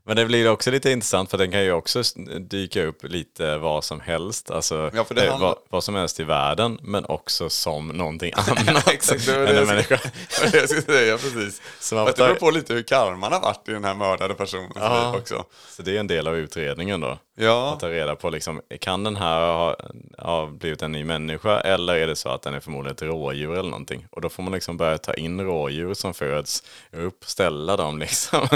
Men 0.08 0.16
det 0.16 0.26
blir 0.26 0.50
också 0.50 0.70
lite 0.70 0.90
intressant 0.90 1.30
för 1.30 1.38
den 1.38 1.50
kan 1.50 1.62
ju 1.64 1.72
också 1.72 2.02
dyka 2.40 2.84
upp 2.84 3.04
lite 3.04 3.56
vad 3.58 3.84
som 3.84 4.00
helst. 4.00 4.50
Alltså 4.50 4.74
Ja, 4.94 5.04
eh, 5.16 5.30
handlar- 5.30 5.38
vad, 5.38 5.56
vad 5.68 5.84
som 5.84 5.94
helst 5.94 6.20
i 6.20 6.24
världen 6.24 6.78
men 6.82 7.04
också 7.04 7.50
som 7.50 7.88
någonting 7.88 8.32
annat. 8.36 8.88
Exakt, 8.88 9.26
det 9.26 9.38
var 9.38 9.46
det 9.46 9.52
jag 9.54 9.84
skulle- 9.84 10.00
det 10.50 10.56
jag 10.58 10.68
skulle 10.68 10.82
säga 10.82 11.18
precis. 11.18 11.60
Fast 11.80 11.88
får 11.90 12.04
det 12.06 12.14
beror 12.16 12.34
på 12.34 12.50
lite 12.50 12.74
hur 12.74 12.82
karman 12.82 13.32
har 13.32 13.40
varit 13.40 13.68
i 13.68 13.72
den 13.72 13.84
här 13.84 13.94
mördade 13.94 14.34
personens 14.34 14.72
Ja. 14.74 15.10
liv 15.12 15.20
också. 15.20 15.44
Så 15.70 15.82
det 15.82 15.96
är 15.96 16.00
en 16.00 16.06
del 16.06 16.26
av 16.28 16.36
utredningen 16.36 17.00
då. 17.00 17.18
Ja, 17.38 17.72
Att 17.72 17.80
ta 17.80 17.88
reda 17.88 18.16
på, 18.16 18.30
liksom, 18.30 18.60
kan 18.80 19.04
den 19.04 19.16
här 19.16 19.40
ha, 19.40 19.76
ha 20.18 20.46
blivit 20.46 20.82
en 20.82 20.92
ny 20.92 21.04
människa 21.04 21.60
eller 21.60 21.94
är 21.96 22.06
det 22.06 22.16
så 22.16 22.28
att 22.28 22.42
den 22.42 22.54
är 22.54 22.60
förmodligen 22.60 22.94
ett 22.96 23.02
rådjur 23.02 23.52
eller 23.52 23.70
någonting? 23.70 24.06
Och 24.10 24.20
då 24.20 24.28
får 24.28 24.42
man 24.42 24.52
liksom 24.52 24.76
börja 24.76 24.98
ta 24.98 25.14
in 25.14 25.40
rådjur 25.40 25.94
som 25.94 26.14
föds 26.14 26.62
upp, 26.92 27.24
ställa 27.24 27.76
dem 27.76 27.98
liksom 27.98 28.48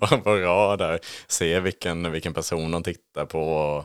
på, 0.00 0.06
på 0.18 0.36
rad 0.36 0.78
där, 0.78 0.95
se 1.26 1.60
vilken, 1.60 2.12
vilken 2.12 2.34
person 2.34 2.70
de 2.70 2.82
tittar 2.82 3.26
på. 3.26 3.40
Och... 3.40 3.84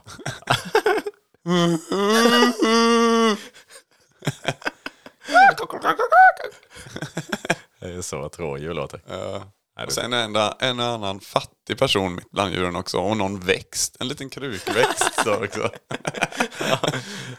Det 7.79 7.87
är 7.87 8.01
så 8.01 8.25
ett 8.25 8.39
rådjur 8.39 8.73
låter. 8.73 9.01
Ja. 9.07 9.51
Och 9.85 9.91
sen 9.91 10.13
en, 10.13 10.35
en 10.59 10.79
annan 10.79 11.19
fattig 11.19 11.77
person 11.77 12.15
mitt 12.15 12.31
bland 12.31 12.53
djuren 12.53 12.75
också. 12.75 12.97
Och 12.97 13.17
någon 13.17 13.39
växt. 13.39 13.97
En 13.99 14.07
liten 14.07 14.29
krukväxt 14.29 15.23
så 15.23 15.43
också. 15.43 15.61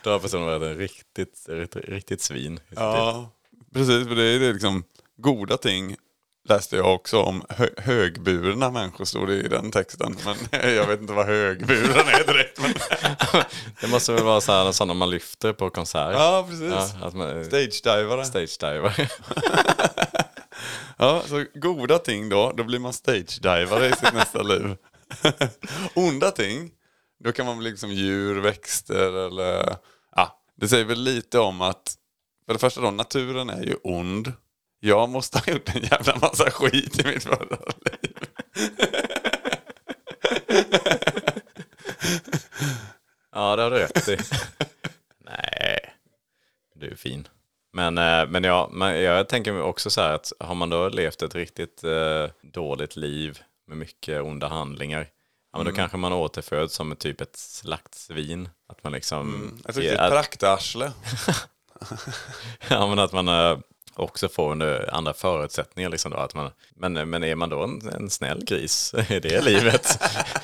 Då 0.02 0.10
har 0.10 0.18
personen 0.18 0.46
varit 0.46 0.62
en 0.62 0.76
riktigt, 0.76 1.46
riktigt, 1.48 1.84
riktigt 1.88 2.20
svin. 2.20 2.60
Ja, 2.68 3.30
precis. 3.74 4.08
För 4.08 4.14
det 4.14 4.24
är 4.24 4.52
liksom 4.52 4.84
goda 5.16 5.56
ting 5.56 5.96
läste 6.48 6.76
jag 6.76 6.94
också 6.94 7.22
om 7.22 7.42
hö 7.48 7.68
högburna 7.76 8.70
människor 8.70 9.04
stod 9.04 9.28
det 9.28 9.34
i 9.34 9.48
den 9.48 9.70
texten. 9.70 10.16
Men 10.24 10.36
jag 10.74 10.86
vet 10.86 11.00
inte 11.00 11.12
vad 11.12 11.26
högburen 11.26 12.08
är 12.08 12.26
direkt. 12.32 12.60
Men... 12.60 12.74
Det 13.80 13.88
måste 13.88 14.12
väl 14.12 14.24
vara 14.24 14.40
så 14.40 14.52
här, 14.52 14.72
sådana 14.72 14.94
man 14.94 15.10
lyfter 15.10 15.52
på 15.52 15.70
konsert. 15.70 16.12
ja, 16.12 16.46
precis. 16.48 16.94
Ja, 17.00 17.10
man, 17.14 17.44
Stage-divare. 17.44 18.24
stage 18.24 18.58
diver. 18.60 19.10
Ja, 20.98 21.22
så 21.26 21.44
goda 21.54 21.98
ting 21.98 22.28
då, 22.28 22.52
då 22.56 22.64
blir 22.64 22.78
man 22.78 22.92
stage-divare 22.92 23.86
i 23.88 23.92
sitt 23.92 24.14
nästa 24.14 24.42
liv. 24.42 24.76
Onda 25.94 26.30
ting, 26.30 26.70
då 27.24 27.32
kan 27.32 27.46
man 27.46 27.58
bli 27.58 27.70
liksom 27.70 27.90
djur, 27.90 28.40
växter 28.40 29.26
eller... 29.26 29.76
Ja, 30.16 30.42
det 30.56 30.68
säger 30.68 30.84
väl 30.84 31.02
lite 31.02 31.38
om 31.38 31.60
att, 31.60 31.94
för 32.46 32.52
det 32.52 32.58
första 32.58 32.80
då, 32.80 32.90
naturen 32.90 33.50
är 33.50 33.62
ju 33.62 33.74
ond. 33.82 34.32
Jag 34.84 35.08
måste 35.08 35.38
ha 35.38 35.52
gjort 35.52 35.74
en 35.74 35.82
jävla 35.82 36.16
massa 36.16 36.50
skit 36.50 37.04
i 37.04 37.06
mitt 37.08 37.22
förra 37.22 37.58
liv. 37.84 38.16
Ja, 43.34 43.56
det 43.56 43.62
har 43.62 43.70
du 43.70 43.78
rätt 43.78 44.08
i. 44.08 44.16
Nej, 45.24 45.94
du 46.74 46.90
är 46.90 46.96
fin. 46.96 47.28
Men, 47.72 47.98
eh, 47.98 48.26
men, 48.28 48.44
ja, 48.44 48.68
men 48.72 49.02
jag 49.02 49.28
tänker 49.28 49.62
också 49.62 49.90
så 49.90 50.00
här 50.00 50.12
att 50.12 50.32
har 50.40 50.54
man 50.54 50.70
då 50.70 50.88
levt 50.88 51.22
ett 51.22 51.34
riktigt 51.34 51.84
eh, 51.84 52.26
dåligt 52.42 52.96
liv 52.96 53.42
med 53.66 53.76
mycket 53.76 54.22
onda 54.22 54.48
handlingar, 54.48 55.08
ja, 55.52 55.58
men 55.58 55.66
då 55.66 55.72
kanske 55.72 55.96
man 55.96 56.12
återföds 56.12 56.74
som 56.74 56.92
ett 56.92 56.98
typ 56.98 57.20
ett 57.20 57.36
slaktsvin. 57.36 58.48
Att 58.68 58.84
man 58.84 58.92
liksom... 58.92 59.58
Ett 59.68 59.76
riktigt 59.76 59.98
praktarsle. 59.98 60.92
ja, 62.68 62.86
men 62.86 62.98
att 62.98 63.12
man 63.12 63.28
eh, 63.28 63.58
också 63.94 64.28
får 64.28 64.52
under 64.52 64.94
andra 64.94 65.12
förutsättningar. 65.12 65.90
Liksom 65.90 66.10
då, 66.10 66.16
att 66.16 66.34
man, 66.34 66.50
men, 66.76 67.10
men 67.10 67.24
är 67.24 67.34
man 67.34 67.48
då 67.48 67.62
en, 67.62 67.88
en 67.88 68.10
snäll 68.10 68.44
gris 68.44 68.94
i 69.08 69.20
det 69.20 69.44
livet, 69.44 69.98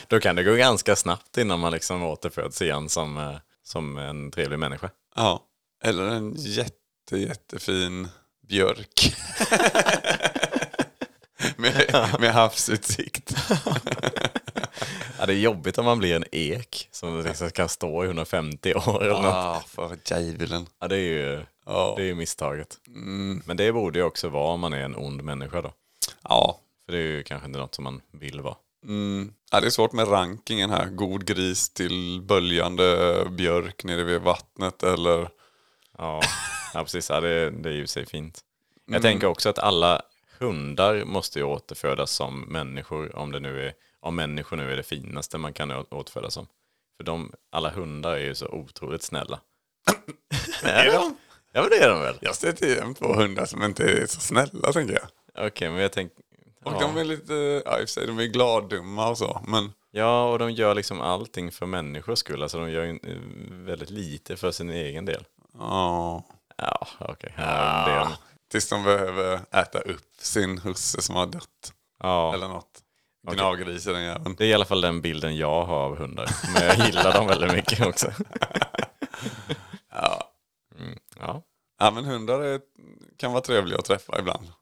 då 0.07 0.21
kan 0.21 0.37
det 0.37 0.43
gå 0.43 0.55
ganska 0.55 0.97
snabbt 0.97 1.39
innan 1.39 1.61
man 1.61 1.73
liksom 1.73 2.03
återföds 2.03 2.63
igen 2.63 2.89
som, 2.89 3.19
eh, 3.19 3.37
som 3.63 3.99
en 3.99 4.31
trevlig 4.31 4.59
människa. 4.59 4.91
Ja, 5.17 5.45
eller 5.85 6.05
en 6.05 6.35
jätte, 6.37 7.17
jättefin 7.17 8.09
björk. 8.49 9.17
med, 11.57 12.17
med 12.21 12.33
havsutsikt. 12.33 13.35
Ja, 15.19 15.27
det 15.27 15.33
är 15.33 15.39
jobbigt 15.39 15.79
om 15.79 15.85
man 15.85 15.99
blir 15.99 16.17
en 16.17 16.25
ek 16.33 16.89
som 16.91 17.23
liksom 17.25 17.51
kan 17.51 17.69
stå 17.69 18.05
i 18.05 18.07
150 18.07 18.75
år. 18.75 19.03
Eller 19.03 19.13
något. 19.13 19.35
Ah, 19.35 19.63
för 19.67 19.97
djävulen. 20.05 20.67
Ja, 20.81 20.89
det 20.89 20.97
är 20.97 21.01
ju 21.01 21.43
Ja. 21.69 21.95
det 21.97 22.03
är 22.03 22.07
ju 22.07 22.15
misstaget. 22.15 22.79
Men 23.45 23.57
det 23.57 23.73
borde 23.73 23.99
ju 23.99 24.05
också 24.05 24.29
vara 24.29 24.53
om 24.53 24.61
man 24.61 24.73
är 24.73 24.85
en 24.85 24.97
ond 24.97 25.23
människa 25.23 25.63
då. 25.63 25.73
Ja. 26.23 26.61
För 26.87 26.93
det 26.93 26.99
är 26.99 27.03
ju 27.03 27.23
kanske 27.23 27.47
inte 27.47 27.59
något 27.59 27.75
som 27.75 27.85
man 27.85 28.01
vill 28.11 28.41
vara. 28.41 28.57
Mm. 28.85 29.35
ja, 29.51 29.61
det 29.61 29.67
är 29.67 29.71
svårt 29.71 29.93
med 29.93 30.13
rankingen 30.13 30.71
här. 30.71 30.87
God 30.87 31.25
gris 31.27 31.71
till 31.71 32.21
böljande 32.23 33.27
björk 33.31 33.85
nere 33.85 34.05
vid 34.05 34.21
vattnet 34.21 34.83
eller... 34.83 35.29
Ja, 35.99 36.23
ja 36.75 36.83
precis. 36.83 37.11
Ja, 37.11 37.21
det, 37.21 37.51
det 37.51 37.69
är 37.69 37.75
ju 37.75 37.87
sig 37.87 38.07
fint. 38.07 38.41
Jag 38.87 39.03
tänker 39.03 39.27
också 39.27 39.49
att 39.49 39.59
alla 39.59 40.03
hundar 40.39 41.05
måste 41.05 41.39
ju 41.39 41.45
återfödas 41.45 42.11
som 42.11 42.41
människor. 42.41 43.17
Om, 43.17 43.33
det 43.33 43.41
nu 43.41 43.67
är, 43.67 43.73
om 44.01 44.17
människor 44.17 44.57
nu 44.57 44.73
är 44.73 44.77
det 44.77 44.83
finaste 44.83 45.39
man 45.39 45.53
kan 45.53 45.71
återfödas 45.71 46.35
som. 46.35 46.47
För 46.97 47.05
de, 47.05 47.33
alla 47.51 47.71
hundar 47.71 48.13
är 48.13 48.25
ju 48.25 48.35
så 48.35 48.49
otroligt 48.49 49.03
snälla. 49.03 49.41
Är 50.63 50.93
de? 50.93 51.17
Ja 51.53 51.61
men 51.61 51.71
det 51.71 51.77
är 51.77 51.89
de 51.89 52.01
väl? 52.01 52.19
Jag 52.21 52.35
ser 52.35 52.53
till 52.53 52.77
dem 52.77 52.95
två 52.95 53.13
hundar 53.15 53.47
som 53.47 53.63
inte 53.63 53.83
är 53.85 54.07
så 54.07 54.21
snälla 54.21 54.73
tänker 54.73 54.95
jag. 55.35 55.47
Okej, 55.47 55.71
men 55.71 55.81
jag 55.83 55.93
tänker... 55.93 56.17
Och 56.65 56.73
Ja. 56.73 56.81
de 56.81 56.97
är 56.97 57.05
lite, 57.05 57.33
ja 57.65 57.73
i 57.81 57.85
och 57.85 57.89
för 57.89 57.93
sig, 57.93 58.07
de 58.07 58.19
är 58.19 58.25
gladdumma 58.25 59.09
och 59.09 59.19
så. 59.19 59.41
Men 59.47 59.73
ja, 59.91 60.31
och 60.33 60.39
de 60.39 60.51
gör 60.53 60.75
liksom 60.75 61.01
allting 61.01 61.53
för 61.53 61.67
människors 61.67 62.19
skull. 62.19 62.43
Alltså 62.43 62.59
de 62.59 62.71
gör 62.71 62.85
ju 62.85 62.91
eh, 62.91 63.17
väldigt 63.51 63.91
lite 63.91 64.37
för 64.37 64.51
sin 64.51 64.71
egen 64.71 65.05
del. 65.05 65.25
ja. 65.59 66.25
Ja, 66.61 66.87
okej. 67.01 67.33
Ja, 67.37 67.43
det 67.87 67.93
är 67.93 67.99
de. 67.99 68.09
Tills 68.51 68.69
de 68.69 68.83
behöver 68.83 69.41
äta 69.53 69.79
upp 69.79 70.05
sin 70.21 70.59
husse 70.59 71.03
som 71.03 71.17
har 71.17 71.27
dött. 71.27 71.73
ja. 72.03 72.35
Eller 72.35 72.49
något. 72.49 72.83
Gnager 73.33 73.71
i 73.71 73.81
sig 73.81 73.93
den 73.93 74.03
jäveln. 74.03 74.35
Det 74.39 74.45
är 74.45 74.49
i 74.49 74.55
alla 74.55 74.65
fall 74.65 74.81
den 74.81 75.01
bilden 75.01 75.37
jag 75.37 75.65
har 75.65 75.77
av 75.77 75.97
hundar. 75.99 76.31
Men 76.55 76.63
jag 76.67 76.87
gillar 76.87 77.13
dem 77.13 77.27
väldigt 77.27 77.53
mycket 77.53 77.87
också. 77.87 78.11
Ja. 81.19 81.31
Mm, 81.31 81.43
ja, 81.79 81.91
men 81.91 82.05
hundar 82.05 82.41
är, 82.41 82.61
kan 83.17 83.33
vara 83.33 83.43
trevliga 83.43 83.79
att 83.79 83.85
träffa 83.85 84.19
ibland. 84.19 84.53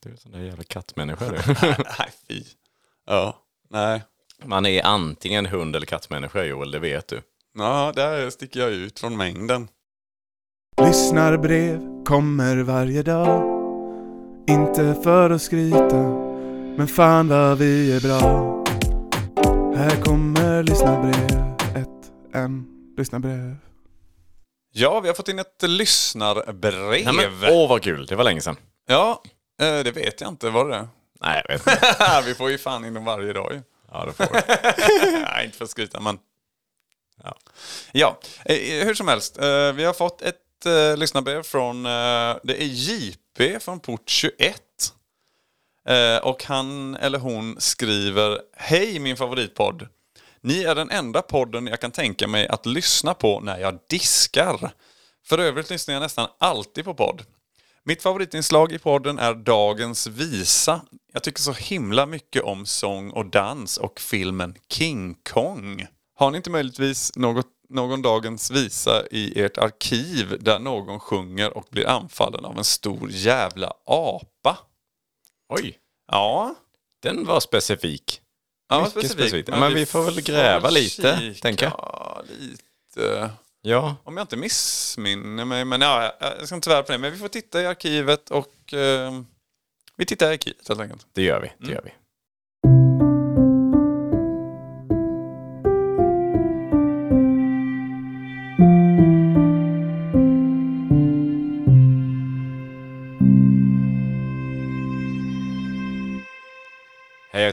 du 0.00 0.08
är 0.08 0.12
en 0.12 0.18
sån 0.18 0.32
där 0.32 0.40
jävla 0.40 0.64
kattmänniska 0.64 1.28
du. 1.28 1.36
Nej 1.98 2.12
fy. 2.28 2.44
Ja. 3.06 3.38
Nej. 3.70 4.02
Man 4.44 4.66
är 4.66 4.82
antingen 4.82 5.46
hund 5.46 5.76
eller 5.76 5.86
kattmänniska 5.86 6.44
Joel, 6.44 6.70
det 6.70 6.78
vet 6.78 7.08
du. 7.08 7.22
Ja, 7.58 7.92
där 7.96 8.30
sticker 8.30 8.60
jag 8.60 8.70
ut 8.70 9.00
från 9.00 9.16
mängden. 9.16 9.68
Lyssnarbrev 10.82 12.04
kommer 12.04 12.56
varje 12.56 13.02
dag 13.02 13.42
Inte 14.48 14.94
för 15.02 15.30
att 15.30 15.42
skryta 15.42 16.02
Men 16.76 16.86
fan 16.86 17.28
vad 17.28 17.58
vi 17.58 17.96
är 17.96 18.00
bra 18.00 18.20
Här 19.76 20.02
kommer 20.02 20.62
lyssnarbrev 20.62 21.54
Ett, 21.76 22.12
en, 22.32 22.66
lyssnarbrev 22.96 23.56
Ja, 24.76 25.00
vi 25.00 25.08
har 25.08 25.14
fått 25.14 25.28
in 25.28 25.38
ett 25.38 25.62
lyssnarbrev. 25.62 26.90
Nej, 27.04 27.12
men, 27.14 27.50
åh 27.52 27.68
vad 27.68 27.82
kul, 27.82 28.06
det 28.06 28.16
var 28.16 28.24
länge 28.24 28.40
sedan. 28.40 28.56
Ja, 28.86 29.22
eh, 29.60 29.78
det 29.84 29.90
vet 29.96 30.20
jag 30.20 30.28
inte. 30.28 30.50
Var 30.50 30.64
det 30.68 30.70
det? 30.76 30.88
Nej, 31.20 31.42
jag 31.48 31.58
vet 31.58 31.66
inte. 31.82 32.22
Vi 32.26 32.34
får 32.34 32.50
ju 32.50 32.58
fan 32.58 32.84
in 32.84 32.94
dem 32.94 33.04
varje 33.04 33.32
dag 33.32 33.52
ju. 33.52 33.62
Ja, 33.92 34.04
det 34.06 34.12
får 34.12 34.34
vi. 34.34 34.40
Nej, 35.20 35.44
inte 35.44 35.56
för 35.58 35.64
att 35.64 35.70
skryta, 35.70 36.00
men... 36.00 36.18
Ja. 37.24 37.36
Ja, 37.92 38.20
eh, 38.44 38.56
hur 38.86 38.94
som 38.94 39.08
helst. 39.08 39.38
eh, 39.38 39.72
Vi 39.72 39.84
har 39.84 39.92
fått 39.92 40.22
ett 40.22 40.40
lyssnarbrev 40.96 41.42
från... 41.42 41.82
Det 41.82 42.62
är 42.62 42.64
JP 42.64 43.60
från 43.60 43.80
port 43.80 44.08
21. 44.08 44.62
Eh, 45.88 46.16
Och 46.24 46.44
han 46.44 46.96
eller 46.96 47.18
hon 47.18 47.56
skriver 47.60 48.38
Hej 48.56 48.98
min 48.98 49.16
favoritpodd. 49.16 49.88
Ni 50.44 50.62
är 50.62 50.74
den 50.74 50.90
enda 50.90 51.22
podden 51.22 51.66
jag 51.66 51.80
kan 51.80 51.90
tänka 51.90 52.28
mig 52.28 52.48
att 52.48 52.66
lyssna 52.66 53.14
på 53.14 53.40
när 53.40 53.58
jag 53.58 53.78
diskar. 53.88 54.70
För 55.26 55.38
övrigt 55.38 55.70
lyssnar 55.70 55.94
jag 55.94 56.00
nästan 56.00 56.28
alltid 56.38 56.84
på 56.84 56.94
podd. 56.94 57.22
Mitt 57.84 58.02
favoritinslag 58.02 58.72
i 58.72 58.78
podden 58.78 59.18
är 59.18 59.34
Dagens 59.34 60.06
visa. 60.06 60.80
Jag 61.12 61.22
tycker 61.22 61.40
så 61.40 61.52
himla 61.52 62.06
mycket 62.06 62.42
om 62.42 62.66
sång 62.66 63.10
och 63.10 63.26
dans 63.26 63.76
och 63.76 64.00
filmen 64.00 64.54
King 64.72 65.14
Kong. 65.32 65.86
Har 66.14 66.30
ni 66.30 66.36
inte 66.36 66.50
möjligtvis 66.50 67.16
något, 67.16 67.46
någon 67.68 68.02
Dagens 68.02 68.50
visa 68.50 69.06
i 69.10 69.40
ert 69.40 69.58
arkiv 69.58 70.36
där 70.40 70.58
någon 70.58 71.00
sjunger 71.00 71.56
och 71.56 71.66
blir 71.70 71.88
anfallen 71.88 72.44
av 72.44 72.58
en 72.58 72.64
stor 72.64 73.10
jävla 73.10 73.72
apa? 73.86 74.58
Oj, 75.48 75.78
Ja, 76.06 76.54
den 77.02 77.24
var 77.24 77.40
specifik. 77.40 78.20
Ja 78.68 78.78
Mycket 78.78 78.90
specifikt. 78.92 79.12
specifikt. 79.20 79.48
Men 79.48 79.74
vi 79.74 79.86
får 79.86 80.02
väl 80.02 80.20
gräva 80.20 80.70
lite, 80.70 81.18
kika 81.20 81.40
tänker 81.42 81.64
jag. 81.66 82.24
lite. 82.38 83.30
Ja, 83.62 83.96
Om 84.04 84.16
jag 84.16 84.24
inte 84.24 84.36
missminner 84.36 85.44
mig. 85.44 85.64
Men 85.64 85.80
ja, 85.80 86.12
jag 86.20 86.46
ska 86.46 86.54
inte 86.54 86.64
svära 86.70 86.82
på 86.82 86.92
det. 86.92 86.98
Men 86.98 87.12
vi 87.12 87.18
får 87.18 87.28
titta 87.28 87.62
i 87.62 87.66
arkivet 87.66 88.30
och 88.30 88.74
eh, 88.74 89.20
vi 89.96 90.06
tittar 90.06 90.30
i 90.30 90.34
arkivet 90.34 90.68
helt 90.68 90.80
enkelt. 90.80 91.06
det 91.12 91.22
gör 91.22 91.40
vi. 91.40 91.52
Det 91.66 91.72
gör 91.72 91.82
vi. 91.84 91.90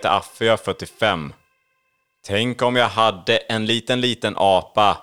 Heter 0.02 0.18
Affe, 0.18 0.46
jag 0.46 0.54
är 0.54 0.58
45. 0.58 1.34
Tänk 2.28 2.62
om 2.62 2.76
jag 2.76 2.90
hade 2.90 3.38
en 3.38 3.66
liten, 3.66 4.02
liten 4.02 4.34
apa. 4.38 4.98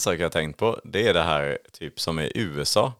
En 0.00 0.02
sak 0.02 0.18
jag 0.18 0.24
har 0.24 0.30
tänkt 0.30 0.56
på, 0.58 0.80
det 0.84 1.08
är 1.08 1.14
det 1.14 1.22
här 1.22 1.58
typ 1.72 2.00
som 2.00 2.18
i 2.20 2.32
USA. 2.34 2.92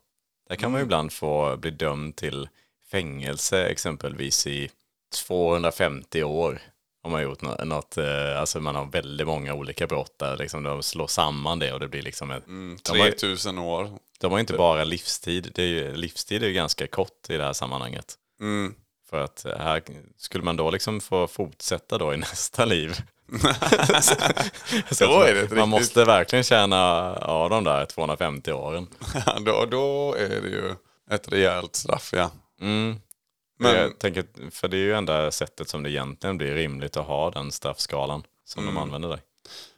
Där 0.49 0.57
kan 0.57 0.71
man 0.71 0.80
ju 0.80 0.85
ibland 0.85 1.12
få 1.12 1.57
bli 1.57 1.71
dömd 1.71 2.16
till 2.16 2.49
fängelse 2.90 3.66
exempelvis 3.66 4.47
i 4.47 4.71
250 5.14 6.23
år. 6.23 6.62
Om 7.02 7.11
man 7.12 7.21
har 7.21 7.23
gjort 7.28 7.42
nå- 7.42 7.64
något, 7.64 7.97
eh, 7.97 8.40
alltså 8.40 8.61
man 8.61 8.75
har 8.75 8.87
väldigt 8.87 9.26
många 9.26 9.54
olika 9.54 9.87
brott 9.87 10.19
där, 10.19 10.37
liksom 10.37 10.62
de 10.62 10.83
slår 10.83 11.07
samman 11.07 11.59
det 11.59 11.73
och 11.73 11.80
det 11.80 11.88
blir 11.88 12.02
liksom 12.02 12.30
ett... 12.30 12.47
har, 12.99 13.11
3000 13.11 13.59
år. 13.59 13.90
de 14.19 14.33
har 14.33 14.40
inte 14.40 14.52
bara 14.52 14.85
livstid, 14.85 15.52
det 15.54 15.62
är 15.62 15.66
ju, 15.66 15.97
livstid 15.97 16.42
är 16.42 16.47
ju 16.47 16.54
ganska 16.54 16.87
kort 16.87 17.30
i 17.30 17.37
det 17.37 17.45
här 17.45 17.52
sammanhanget. 17.52 18.14
Mm. 18.40 18.75
För 19.11 19.25
att 19.25 19.47
här 19.59 19.83
skulle 20.16 20.45
man 20.45 20.57
då 20.57 20.71
liksom 20.71 21.00
få 21.00 21.26
fortsätta 21.26 21.99
då 21.99 22.14
i 22.14 22.16
nästa 22.30 22.64
liv. 22.64 22.97
Då 25.00 25.20
är 25.22 25.34
det 25.34 25.49
man, 25.49 25.58
man 25.58 25.68
måste 25.68 26.04
verkligen 26.04 26.42
tjäna 26.44 27.12
av 27.16 27.50
de 27.50 27.64
där 27.64 27.87
250 27.87 28.52
åren. 28.52 28.87
då, 29.44 29.66
då 29.70 30.14
är 30.14 30.28
det 30.28 30.49
ju 30.49 30.75
ett 31.10 31.32
rejält 31.32 31.76
straff 31.76 32.10
ja. 32.16 32.30
Mm. 32.60 32.96
Men- 33.58 33.75
Jag 33.76 33.99
tänker, 33.99 34.25
för 34.50 34.68
det 34.68 34.76
är 34.76 34.78
ju 34.80 34.94
enda 34.94 35.30
sättet 35.30 35.68
som 35.68 35.82
det 35.82 35.90
egentligen 35.90 36.38
blir 36.38 36.54
rimligt 36.54 36.96
att 36.96 37.06
ha 37.06 37.30
den 37.30 37.52
straffskalan 37.52 38.22
som 38.44 38.66
de 38.66 38.76
använder 38.76 39.08
där. 39.08 39.20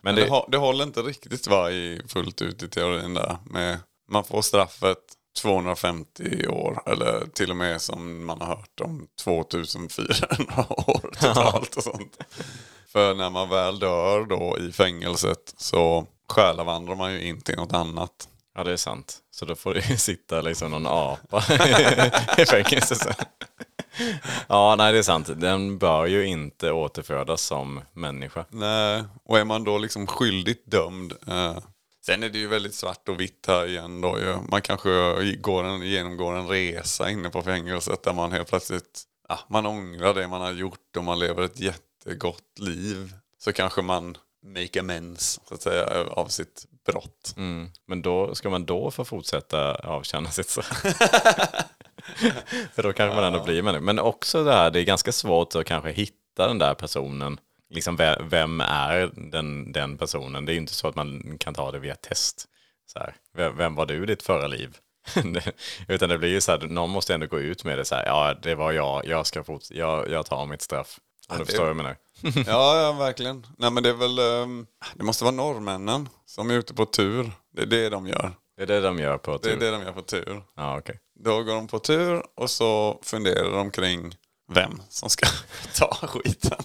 Men 0.01 0.19
Mm. 0.19 0.31
Det, 0.31 0.45
det 0.49 0.57
håller 0.57 0.85
inte 0.85 1.01
riktigt 1.01 1.47
va, 1.47 1.71
i, 1.71 2.03
fullt 2.09 2.43
ut 2.43 2.63
i 2.63 2.69
teorin 2.69 3.15
där. 3.15 3.37
Med, 3.51 3.79
man 4.09 4.25
får 4.25 4.43
straffet 4.43 4.99
250 5.41 6.47
år 6.47 6.83
eller 6.87 7.27
till 7.27 7.51
och 7.51 7.57
med 7.57 7.81
som 7.83 8.27
man 8.27 8.41
har 8.41 8.47
hört 8.47 8.81
om 8.81 9.07
2400 9.25 10.67
år 10.69 11.11
totalt 11.21 11.77
och 11.77 11.83
sånt. 11.83 12.19
För 12.89 13.15
när 13.15 13.31
man 13.31 13.49
väl 13.49 13.79
dör 13.79 14.27
då 14.27 14.59
i 14.59 14.73
fängelset 14.73 15.55
så 15.57 16.07
själavandrar 16.29 16.95
man 16.95 17.13
ju 17.13 17.23
in 17.23 17.41
till 17.41 17.57
något 17.57 17.73
annat. 17.73 18.29
ja, 18.55 18.65
det 18.65 18.73
är 18.73 18.77
sant. 18.77 19.19
Så 19.31 19.45
då 19.45 19.55
får 19.55 19.75
det 19.75 19.91
ju 19.91 19.97
sitta 19.97 20.41
liksom 20.41 20.71
någon 20.71 20.87
apa 20.87 21.45
i 22.39 22.47
fängelse 22.47 22.95
sen. 22.95 23.15
Ja, 24.49 24.75
nej 24.79 24.93
det 24.93 24.99
är 24.99 25.03
sant. 25.03 25.31
Den 25.37 25.79
bör 25.79 26.07
ju 26.07 26.27
inte 26.27 26.73
återfödas 26.73 27.43
som 27.43 27.81
människa. 27.93 28.45
Nej, 28.49 29.05
och 29.25 29.39
är 29.39 29.45
man 29.45 29.65
då 29.65 29.79
liksom 29.79 30.07
skyldigt 30.07 30.71
dömd. 30.71 31.13
Eh, 31.27 31.57
sen 32.07 32.23
är 32.23 32.29
det 32.29 32.39
ju 32.39 32.47
väldigt 32.47 32.75
svart 32.75 33.09
och 33.09 33.21
vitt 33.21 33.45
här 33.47 33.67
igen 33.67 34.01
då 34.01 34.19
ju. 34.19 34.37
Man 34.49 34.63
kanske 34.63 34.91
går 35.37 35.65
en, 35.65 35.83
genomgår 35.83 36.37
en 36.37 36.49
resa 36.49 37.11
inne 37.11 37.31
på 37.31 37.43
fängelset 37.43 38.03
där 38.03 38.13
man 38.13 38.33
helt 38.33 38.49
plötsligt, 38.49 39.03
ja, 39.29 39.39
man 39.49 39.67
ångrar 39.67 40.15
det 40.15 40.29
man 40.29 40.41
har 40.41 40.53
gjort 40.53 40.97
och 40.97 41.05
man 41.05 41.19
lever 41.19 41.43
ett 41.43 41.61
jättegott 41.61 42.59
liv. 42.59 43.15
Så 43.39 43.53
kanske 43.53 43.83
man 43.83 44.17
make 44.45 44.81
amends 44.81 45.41
så 45.49 45.55
att 45.55 45.63
säga 45.63 46.05
av 46.11 46.27
sitt 46.27 46.67
brott. 46.87 47.35
Mm. 47.37 47.71
Men 47.87 48.03
då 48.03 48.35
ska 48.35 48.51
man 48.51 48.67
då 48.67 48.91
få 48.91 49.05
fortsätta 49.05 49.75
avtjäna 49.75 50.31
sitt 50.31 50.49
straff. 50.49 50.83
För 52.75 52.83
då 52.83 52.93
kanske 52.93 53.15
man 53.15 53.25
ändå 53.25 53.45
blir 53.45 53.63
människa. 53.63 53.85
Men 53.85 53.99
också 53.99 54.45
det 54.45 54.53
här, 54.53 54.71
det 54.71 54.81
är 54.81 54.85
ganska 54.85 55.13
svårt 55.13 55.55
att 55.55 55.67
kanske 55.67 55.91
hitta 55.91 56.49
den 56.49 56.59
där 56.59 56.75
personen. 56.75 57.41
Liksom, 57.73 57.97
ve- 57.97 58.19
vem 58.21 58.61
är 58.61 59.11
den, 59.31 59.73
den 59.73 59.99
personen? 59.99 60.45
Det 60.45 60.53
är 60.53 60.55
ju 60.55 60.61
inte 60.61 60.75
så 60.75 60.89
att 60.89 60.95
man 60.97 61.37
kan 61.39 61.55
ta 61.55 61.71
det 61.71 61.79
via 61.79 61.95
test. 61.95 62.47
Så 62.93 62.99
här, 62.99 63.15
vem, 63.53 63.75
var 63.75 63.87
du 63.87 64.03
i 64.03 64.07
ditt 64.07 64.23
förra 64.23 64.47
liv? 64.47 64.77
Utan 65.89 66.09
det 66.09 66.19
blir 66.19 66.29
ju 66.31 66.41
så 66.41 66.53
här, 66.53 66.59
någon 66.59 66.91
måste 66.91 67.15
ändå 67.15 67.27
gå 67.27 67.41
ut 67.41 67.65
med 67.65 67.79
det 67.79 67.85
så 67.85 67.95
här, 67.95 68.07
ja 68.07 68.35
det 68.43 68.55
var 68.55 68.73
jag, 68.73 69.07
jag 69.07 69.27
ska 69.27 69.45
fort, 69.45 69.63
jag, 69.71 70.11
jag 70.11 70.27
tar 70.27 70.47
mitt 70.47 70.63
straff. 70.63 70.99
Om 71.29 71.37
du 71.39 71.43
det- 71.43 71.47
förstår 71.47 71.63
vad 71.63 71.71
jag 71.71 71.77
menar. 71.77 71.97
Ja, 72.47 72.81
ja, 72.83 72.93
verkligen. 72.93 73.47
Nej, 73.59 73.71
men 73.71 73.83
det 73.83 73.89
är 73.89 73.95
väl, 73.95 74.19
ehm, 74.19 74.67
det 74.95 75.05
måste 75.05 75.25
vara 75.25 75.35
norrmännen 75.35 76.09
som 76.27 76.51
är 76.51 76.55
ute 76.55 76.75
på 76.75 76.87
tur. 76.87 77.33
Det 77.57 77.63
är 77.63 77.67
det 77.67 77.89
de 77.89 78.07
gör. 78.07 78.33
Det 78.57 78.63
är 78.63 78.67
det 78.67 78.81
de 78.81 78.99
gör 78.99 79.19
på 79.19 79.39
Det 79.39 79.49
är 79.49 79.53
tur. 79.53 79.61
det 79.61 79.71
de 79.71 79.83
gör 79.83 79.93
på 79.93 80.03
tur. 80.03 80.43
Ja, 80.57 80.79
okej. 80.79 80.99
Då 81.25 81.43
går 81.43 81.55
de 81.55 81.69
på 81.69 81.79
tur 81.79 82.23
och 82.37 82.51
så 82.51 83.01
funderar 83.03 83.51
de 83.51 83.71
kring 83.71 84.15
vem 84.55 84.83
som 84.89 85.11
ska 85.11 85.27
ta 85.75 86.07
skiten. 86.07 86.59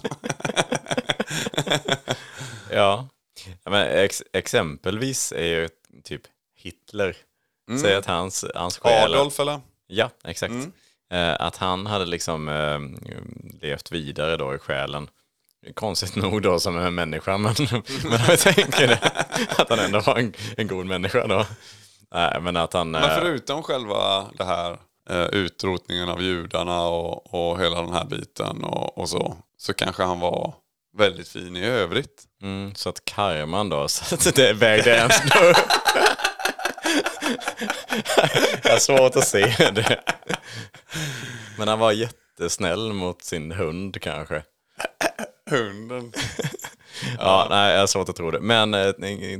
Ja, 2.70 3.08
Ja, 3.64 3.70
men 3.70 3.86
ex 3.88 4.22
exempelvis 4.32 5.32
är 5.32 5.44
ju 5.44 5.68
typ 6.04 6.22
Hitler. 6.56 7.16
Säg 7.80 7.94
att 7.94 8.06
hans, 8.06 8.44
hans 8.54 8.78
själ... 8.78 9.14
Adolf 9.14 9.40
eller? 9.40 9.60
Ja, 9.86 10.10
exakt. 10.24 10.54
Eh, 11.12 11.34
att 11.40 11.56
han 11.56 11.86
hade 11.86 12.06
liksom 12.06 12.48
eh, 12.48 12.80
levt 13.62 13.92
vidare 13.92 14.36
då 14.36 14.54
i 14.54 14.58
själen. 14.58 15.10
Konstigt 15.74 16.16
nog 16.16 16.42
då 16.42 16.60
som 16.60 16.78
en 16.78 16.94
människa, 16.94 17.38
men, 17.38 17.54
men 18.04 18.20
jag 18.28 18.38
tänker 18.38 18.86
det, 18.88 19.12
att 19.56 19.70
han 19.70 19.78
ändå 19.78 20.00
var 20.00 20.16
en, 20.16 20.32
en 20.56 20.66
god 20.66 20.86
människa 20.86 21.26
då. 21.26 21.46
Nej, 22.10 22.40
men 22.40 22.56
att 22.56 22.72
han... 22.72 22.90
Men 22.90 23.02
eh, 23.02 23.16
förutom 23.18 23.62
själva 23.62 24.30
det 24.38 24.44
här 24.44 24.78
eh, 25.08 25.26
utrotningen 25.26 26.08
av 26.08 26.22
judarna 26.22 26.80
och, 26.80 27.34
och 27.34 27.60
hela 27.60 27.82
den 27.82 27.92
här 27.92 28.04
biten 28.04 28.64
och, 28.64 28.98
och 28.98 29.08
så, 29.08 29.36
så 29.56 29.74
kanske 29.74 30.02
han 30.02 30.20
var 30.20 30.54
väldigt 30.96 31.28
fin 31.28 31.56
i 31.56 31.64
övrigt. 31.64 32.24
Mm, 32.42 32.74
så 32.74 32.88
att 32.88 33.04
karman 33.04 33.68
då, 33.68 33.88
så 33.88 34.14
att 34.14 34.34
det 34.34 34.52
vägde 34.52 34.90
ens 34.90 35.20
upp. 35.24 35.56
Jag 38.62 38.70
har 38.70 38.78
svårt 38.78 39.16
att 39.16 39.28
se 39.28 39.70
det. 39.74 40.00
Men 41.58 41.68
han 41.68 41.78
var 41.78 41.92
jättesnäll 41.92 42.92
mot 42.92 43.22
sin 43.22 43.52
hund 43.52 44.00
kanske. 44.02 44.42
Hunden. 45.50 46.12
Ja, 47.18 47.46
nej, 47.50 47.72
jag 47.72 47.80
har 47.80 47.86
svårt 47.86 48.08
att 48.08 48.16
tro 48.16 48.30
det. 48.30 48.40
Men 48.40 48.74
eh, 48.74 48.92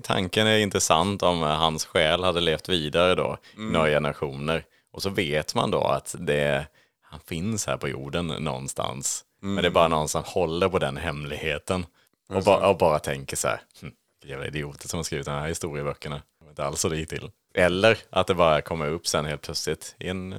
tanken 0.03 0.47
är 0.47 0.59
intressant 0.59 1.23
om 1.23 1.43
eh, 1.43 1.49
hans 1.49 1.85
själ 1.85 2.25
hade 2.25 2.41
levt 2.41 2.69
vidare 2.69 3.15
då, 3.15 3.39
i 3.57 3.61
några 3.61 3.87
generationer. 3.87 4.65
Och 4.99 5.03
så 5.03 5.11
vet 5.11 5.55
man 5.55 5.71
då 5.71 5.81
att 5.85 6.15
det, 6.19 6.67
han 7.03 7.21
finns 7.27 7.67
här 7.67 7.77
på 7.77 7.89
jorden 7.89 8.27
någonstans. 8.27 9.25
Men 9.41 9.57
det 9.57 9.67
är 9.67 9.71
bara 9.71 9.89
någon 9.89 10.09
som 10.09 10.23
håller 10.27 10.69
på 10.69 10.79
den 10.79 10.97
hemligheten. 10.97 11.87
Och, 12.29 12.43
ba, 12.43 12.69
och 12.69 12.79
bara 12.79 12.99
tänker 12.99 13.37
så 13.37 13.49
här, 13.49 13.61
hm, 13.81 13.93
jävla 14.25 14.47
idioter 14.47 14.89
som 14.89 14.99
har 14.99 15.05
skrivit 15.05 15.27
de 15.27 15.33
här 15.33 15.49
historieböckerna. 15.49 16.17
Det 16.17 16.45
var 16.45 16.51
inte 16.51 16.65
alls 16.65 16.81
så 16.81 16.89
det 16.89 16.97
gick 16.97 17.09
till. 17.09 17.31
Eller 17.55 17.99
att 18.11 18.27
det 18.27 18.35
bara 18.35 18.61
kommer 18.61 18.89
upp 18.89 19.07
sen 19.07 19.25
helt 19.25 19.43
plötsligt 19.43 19.97
i 19.99 20.09
en, 20.09 20.33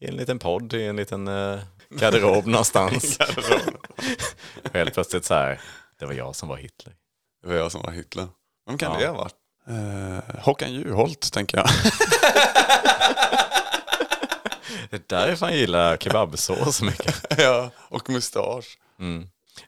i 0.00 0.06
en 0.08 0.16
liten 0.16 0.38
podd, 0.38 0.74
i 0.74 0.84
en 0.86 0.96
liten 0.96 1.28
uh, 1.28 1.60
garderob 1.90 2.46
någonstans. 2.56 3.18
Och 4.64 4.74
helt 4.74 4.94
plötsligt 4.94 5.24
så 5.24 5.34
här, 5.34 5.60
det 5.98 6.06
var 6.06 6.12
jag 6.12 6.36
som 6.36 6.48
var 6.48 6.56
Hitler. 6.56 6.94
Det 7.42 7.48
var 7.48 7.54
jag 7.54 7.72
som 7.72 7.82
var 7.82 7.90
Hitler. 7.92 8.28
Vem 8.66 8.78
kan 8.78 8.92
Ja. 8.92 8.98
det 9.00 9.06
ha 9.06 9.14
varit? 9.16 9.34
Eh, 9.68 10.40
Håkan 10.44 10.72
Juholt 10.72 11.32
tänker 11.32 11.56
jag. 11.58 11.66
Det 14.90 14.96
är 14.96 15.26
därför 15.26 15.46
han 15.46 15.54
gillar 15.56 15.96
kebabsås 15.96 16.76
så 16.76 16.84
mycket. 16.84 17.24
ja, 17.38 17.70
och 17.88 18.10
mustasch. 18.10 18.78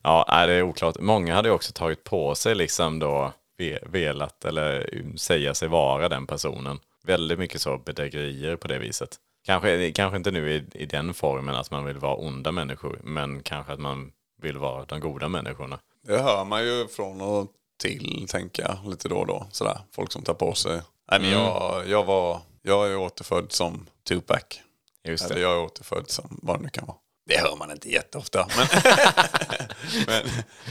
Ja, 0.03 0.25
nej, 0.29 0.47
det 0.47 0.53
är 0.53 0.63
oklart. 0.63 0.99
Många 1.01 1.35
hade 1.35 1.49
ju 1.49 1.55
också 1.55 1.73
tagit 1.73 2.05
på 2.05 2.35
sig 2.35 2.55
liksom 2.55 2.99
då 2.99 3.33
ve- 3.59 3.79
velat 3.87 4.45
eller 4.45 4.87
säga 5.17 5.55
sig 5.55 5.69
vara 5.69 6.09
den 6.09 6.27
personen. 6.27 6.79
Väldigt 7.07 7.39
mycket 7.39 7.61
så 7.61 7.79
bedrägerier 7.79 8.57
på 8.57 8.69
det 8.69 8.79
viset. 8.79 9.17
Kanske, 9.47 9.93
kanske 9.93 10.17
inte 10.17 10.31
nu 10.31 10.53
i, 10.53 10.65
i 10.83 10.87
den 10.87 11.15
formen 11.15 11.55
att 11.55 11.71
man 11.71 11.85
vill 11.85 11.99
vara 11.99 12.15
onda 12.15 12.53
människor, 12.53 12.99
men 13.05 13.43
kanske 13.43 13.73
att 13.73 13.81
man 13.81 14.11
vill 14.43 14.59
vara 14.59 14.85
de 14.85 15.01
goda 15.01 15.29
människorna. 15.29 15.79
Det 16.07 16.19
hör 16.19 16.45
man 16.45 16.65
ju 16.65 16.89
från 16.89 17.21
och 17.21 17.47
till, 17.79 18.27
tänker 18.29 18.63
jag, 18.63 18.91
lite 18.91 19.09
då 19.09 19.17
och 19.17 19.27
då. 19.27 19.47
Sådär. 19.51 19.79
Folk 19.95 20.13
som 20.13 20.23
tar 20.23 20.35
på 20.35 20.55
sig. 20.55 20.81
Nej, 21.11 21.21
men 21.21 21.31
jag, 21.31 21.83
jag, 21.89 22.05
var, 22.05 22.41
jag 22.63 22.87
är 22.93 22.97
återfödd 22.97 23.53
som 23.53 23.87
Tupac. 24.09 24.61
Just 25.05 25.25
Eller 25.25 25.35
det. 25.35 25.41
jag 25.41 25.53
är 25.53 25.59
återfödd 25.59 26.11
som 26.11 26.39
vad 26.43 26.59
det 26.59 26.63
nu 26.63 26.69
kan 26.69 26.87
vara. 26.87 26.97
Det 27.27 27.39
hör 27.39 27.57
man 27.57 27.71
inte 27.71 27.91
jätteofta. 27.91 28.49
Men, 28.57 28.67
men 30.07 30.23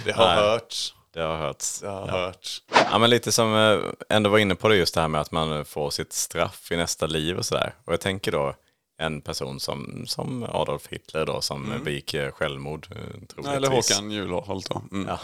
det 0.05 0.11
har 0.11 0.25
Nej. 0.25 0.35
hörts. 0.35 0.93
Det 1.13 1.21
har 1.21 1.37
hörts. 1.37 1.79
Det 1.79 1.87
har 1.87 2.07
hörts. 2.07 2.63
Ja, 2.91 2.97
men 2.97 3.09
lite 3.09 3.31
som 3.31 3.55
eh, 3.55 3.93
ändå 4.09 4.29
var 4.29 4.37
inne 4.37 4.55
på 4.55 4.67
det 4.67 4.75
just 4.75 4.95
det 4.95 5.01
här 5.01 5.07
med 5.07 5.21
att 5.21 5.31
man 5.31 5.65
får 5.65 5.89
sitt 5.89 6.13
straff 6.13 6.71
i 6.71 6.77
nästa 6.77 7.05
liv 7.05 7.37
och 7.37 7.45
sådär. 7.45 7.75
Och 7.85 7.93
jag 7.93 8.01
tänker 8.01 8.31
då 8.31 8.55
en 8.97 9.21
person 9.21 9.59
som, 9.59 10.03
som 10.07 10.43
Adolf 10.43 10.87
Hitler 10.87 11.25
då 11.25 11.41
som 11.41 11.65
mm. 11.65 11.83
begick 11.83 12.13
eh, 12.13 12.31
självmord. 12.31 12.87
eh, 12.91 12.97
troligtvis. 12.97 13.47
Eller 13.47 13.69
Håkan 13.69 14.11
Juholt 14.11 14.69
då. 14.69 14.81
Mm. 14.91 15.07
Ja. 15.07 15.19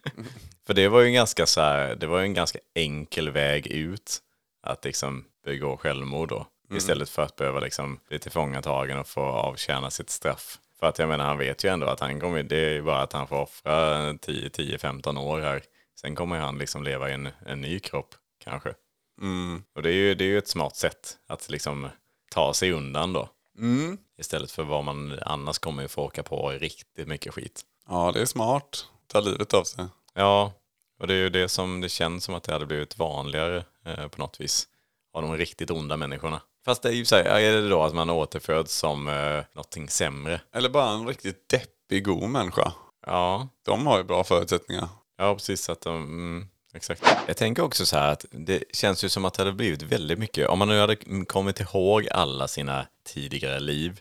För 0.66 0.74
det 0.74 0.88
var 0.88 1.00
ju 1.00 1.06
en 1.06 1.12
ganska 1.12 1.46
så 1.46 1.60
här, 1.60 1.94
det 1.94 2.06
var 2.06 2.18
ju 2.18 2.24
en 2.24 2.34
ganska 2.34 2.58
enkel 2.74 3.30
väg 3.30 3.66
ut 3.66 4.18
att 4.66 4.84
liksom 4.84 5.24
begå 5.44 5.76
självmord 5.76 6.28
då. 6.28 6.46
Istället 6.76 7.08
för 7.08 7.22
att 7.22 7.36
behöva 7.36 7.60
liksom 7.60 8.00
bli 8.08 8.18
tillfångatagen 8.18 8.98
och 8.98 9.06
få 9.08 9.20
avtjäna 9.20 9.90
sitt 9.90 10.10
straff. 10.10 10.58
För 10.80 10.86
att 10.86 10.98
jag 10.98 11.08
menar, 11.08 11.24
han 11.24 11.38
vet 11.38 11.64
ju 11.64 11.68
ändå 11.68 11.86
att 11.86 12.00
han 12.00 12.20
kommer, 12.20 12.42
det 12.42 12.56
är 12.56 12.70
ju 12.70 12.82
bara 12.82 13.02
att 13.02 13.12
han 13.12 13.26
får 13.26 13.36
offra 13.36 14.12
10-15 14.12 15.18
år 15.20 15.40
här. 15.40 15.62
Sen 16.00 16.14
kommer 16.14 16.38
han 16.38 16.58
liksom 16.58 16.82
leva 16.82 17.10
i 17.10 17.12
en, 17.12 17.28
en 17.46 17.60
ny 17.60 17.80
kropp, 17.80 18.14
kanske. 18.44 18.74
Mm. 19.20 19.62
Och 19.74 19.82
det 19.82 19.88
är 19.88 19.94
ju, 19.94 20.14
det 20.14 20.24
är 20.24 20.28
ju 20.28 20.38
ett 20.38 20.48
smart 20.48 20.76
sätt 20.76 21.18
att 21.26 21.50
liksom 21.50 21.88
ta 22.30 22.54
sig 22.54 22.72
undan 22.72 23.12
då. 23.12 23.28
Mm. 23.58 23.98
Istället 24.18 24.50
för 24.50 24.62
vad 24.62 24.84
man 24.84 25.18
annars 25.22 25.58
kommer 25.58 25.82
ju 25.82 25.88
få 25.88 26.02
åka 26.02 26.22
på 26.22 26.50
riktigt 26.50 27.08
mycket 27.08 27.34
skit. 27.34 27.62
Ja, 27.88 28.12
det 28.12 28.20
är 28.20 28.26
smart. 28.26 28.86
Ta 29.06 29.20
livet 29.20 29.54
av 29.54 29.64
sig. 29.64 29.84
Ja, 30.14 30.52
och 31.00 31.06
det 31.06 31.14
är 31.14 31.18
ju 31.18 31.30
det 31.30 31.48
som 31.48 31.80
det 31.80 31.88
känns 31.88 32.24
som 32.24 32.34
att 32.34 32.42
det 32.42 32.52
hade 32.52 32.66
blivit 32.66 32.98
vanligare 32.98 33.64
eh, 33.84 34.08
på 34.08 34.20
något 34.20 34.40
vis. 34.40 34.68
Av 35.12 35.22
de 35.22 35.36
riktigt 35.36 35.70
onda 35.70 35.96
människorna. 35.96 36.40
Fast 36.64 36.82
det 36.82 36.88
är 36.88 36.92
ju 36.92 37.04
så 37.04 37.16
här, 37.16 37.24
är 37.24 37.52
det 37.52 37.68
då 37.68 37.82
att 37.82 37.94
man 37.94 38.10
återföds 38.10 38.76
som 38.76 39.08
eh, 39.08 39.44
någonting 39.54 39.88
sämre? 39.88 40.40
Eller 40.54 40.68
bara 40.68 40.90
en 40.90 41.06
riktigt 41.06 41.48
deppig 41.48 42.04
god 42.04 42.28
människa. 42.30 42.72
Ja, 43.06 43.48
De 43.64 43.86
har 43.86 43.98
ju 43.98 44.04
bra 44.04 44.24
förutsättningar. 44.24 44.88
ja 45.18 45.34
precis. 45.34 45.68
Att 45.68 45.80
de, 45.80 45.96
mm, 45.96 46.48
exakt. 46.74 47.02
Jag 47.26 47.36
tänker 47.36 47.62
också 47.62 47.86
så 47.86 47.96
här 47.96 48.12
att 48.12 48.24
det 48.30 48.64
känns 48.72 49.04
ju 49.04 49.08
som 49.08 49.24
att 49.24 49.34
det 49.34 49.40
hade 49.42 49.52
blivit 49.52 49.82
väldigt 49.82 50.18
mycket, 50.18 50.48
om 50.48 50.58
man 50.58 50.68
nu 50.68 50.80
hade 50.80 50.96
kommit 51.24 51.60
ihåg 51.60 52.08
alla 52.10 52.48
sina 52.48 52.86
tidigare 53.06 53.60
liv, 53.60 54.00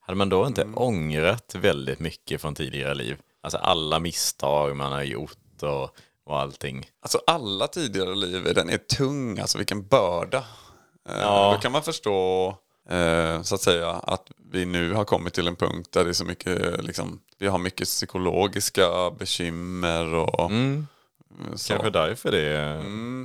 hade 0.00 0.16
man 0.16 0.28
då 0.28 0.46
inte 0.46 0.64
ångrat 0.74 1.54
väldigt 1.54 1.98
mycket 2.00 2.40
från 2.40 2.54
tidigare 2.54 2.94
liv? 2.94 3.16
Alltså 3.40 3.58
alla 3.58 3.98
misstag 3.98 4.76
man 4.76 4.92
har 4.92 5.02
gjort 5.02 5.62
och, 5.62 5.96
och 6.24 6.40
allting. 6.40 6.90
Alltså 7.02 7.20
alla 7.26 7.66
tidigare 7.68 8.14
liv, 8.14 8.54
den 8.54 8.70
är 8.70 8.78
tung, 8.78 9.38
alltså 9.38 9.58
vilken 9.58 9.86
börda. 9.86 10.44
Eh, 11.08 11.20
Ja. 11.20 11.52
Då 11.54 11.60
kan 11.60 11.72
man 11.72 11.82
förstå, 11.82 12.48
eh, 12.90 13.42
så 13.42 13.54
att 13.54 13.60
säga, 13.60 13.90
att 13.90 14.30
vi 14.52 14.64
nu 14.66 14.92
har 14.94 15.04
kommit 15.04 15.34
till 15.34 15.48
en 15.48 15.56
punkt 15.56 15.88
där 15.92 16.04
det 16.04 16.10
är 16.10 16.14
så 16.14 16.24
mycket, 16.24 16.62
eh, 16.66 16.82
liksom, 16.82 17.20
vi 17.38 17.46
har 17.46 17.58
mycket 17.58 17.86
psykologiska 17.86 19.10
bekymmer 19.18 20.14
och 20.14 20.50
Mm. 20.50 20.86
så. 21.56 21.72
Kanske 21.72 21.90
därför 21.90 22.30
det 22.30 22.40
är, 22.40 22.78